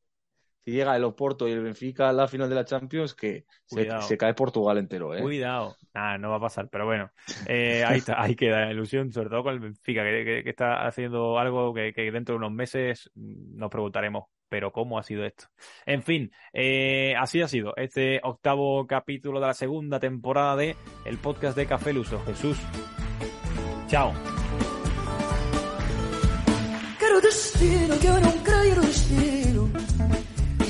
[0.69, 4.19] si llega el Oporto y el Benfica a la final de la Champions, que se,
[4.19, 5.15] cae Portugal entero.
[5.15, 5.23] ¿eh?
[5.23, 5.75] Cuidado.
[5.95, 7.11] Ah, no va a pasar, pero bueno,
[7.47, 11.39] eh, ahí, está, ahí queda la ilusión, sobre todo con el Benfica, que, está haciendo
[11.39, 15.47] algo que, dentro de unos meses nos preguntaremos, pero ¿cómo ha sido esto?
[15.87, 21.17] En fin, eh, así ha sido este octavo capítulo de la segunda temporada de el
[21.17, 22.21] podcast de Café Luso.
[22.27, 22.59] Jesús,
[23.87, 24.13] chao.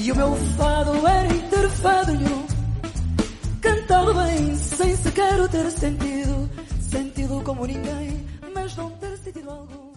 [0.08, 2.12] E o meu fado era interfado
[3.60, 6.48] Cantado bem, sem sequer ter sentido.
[6.80, 9.87] Sentido como ninguém Mas não ter sentido algum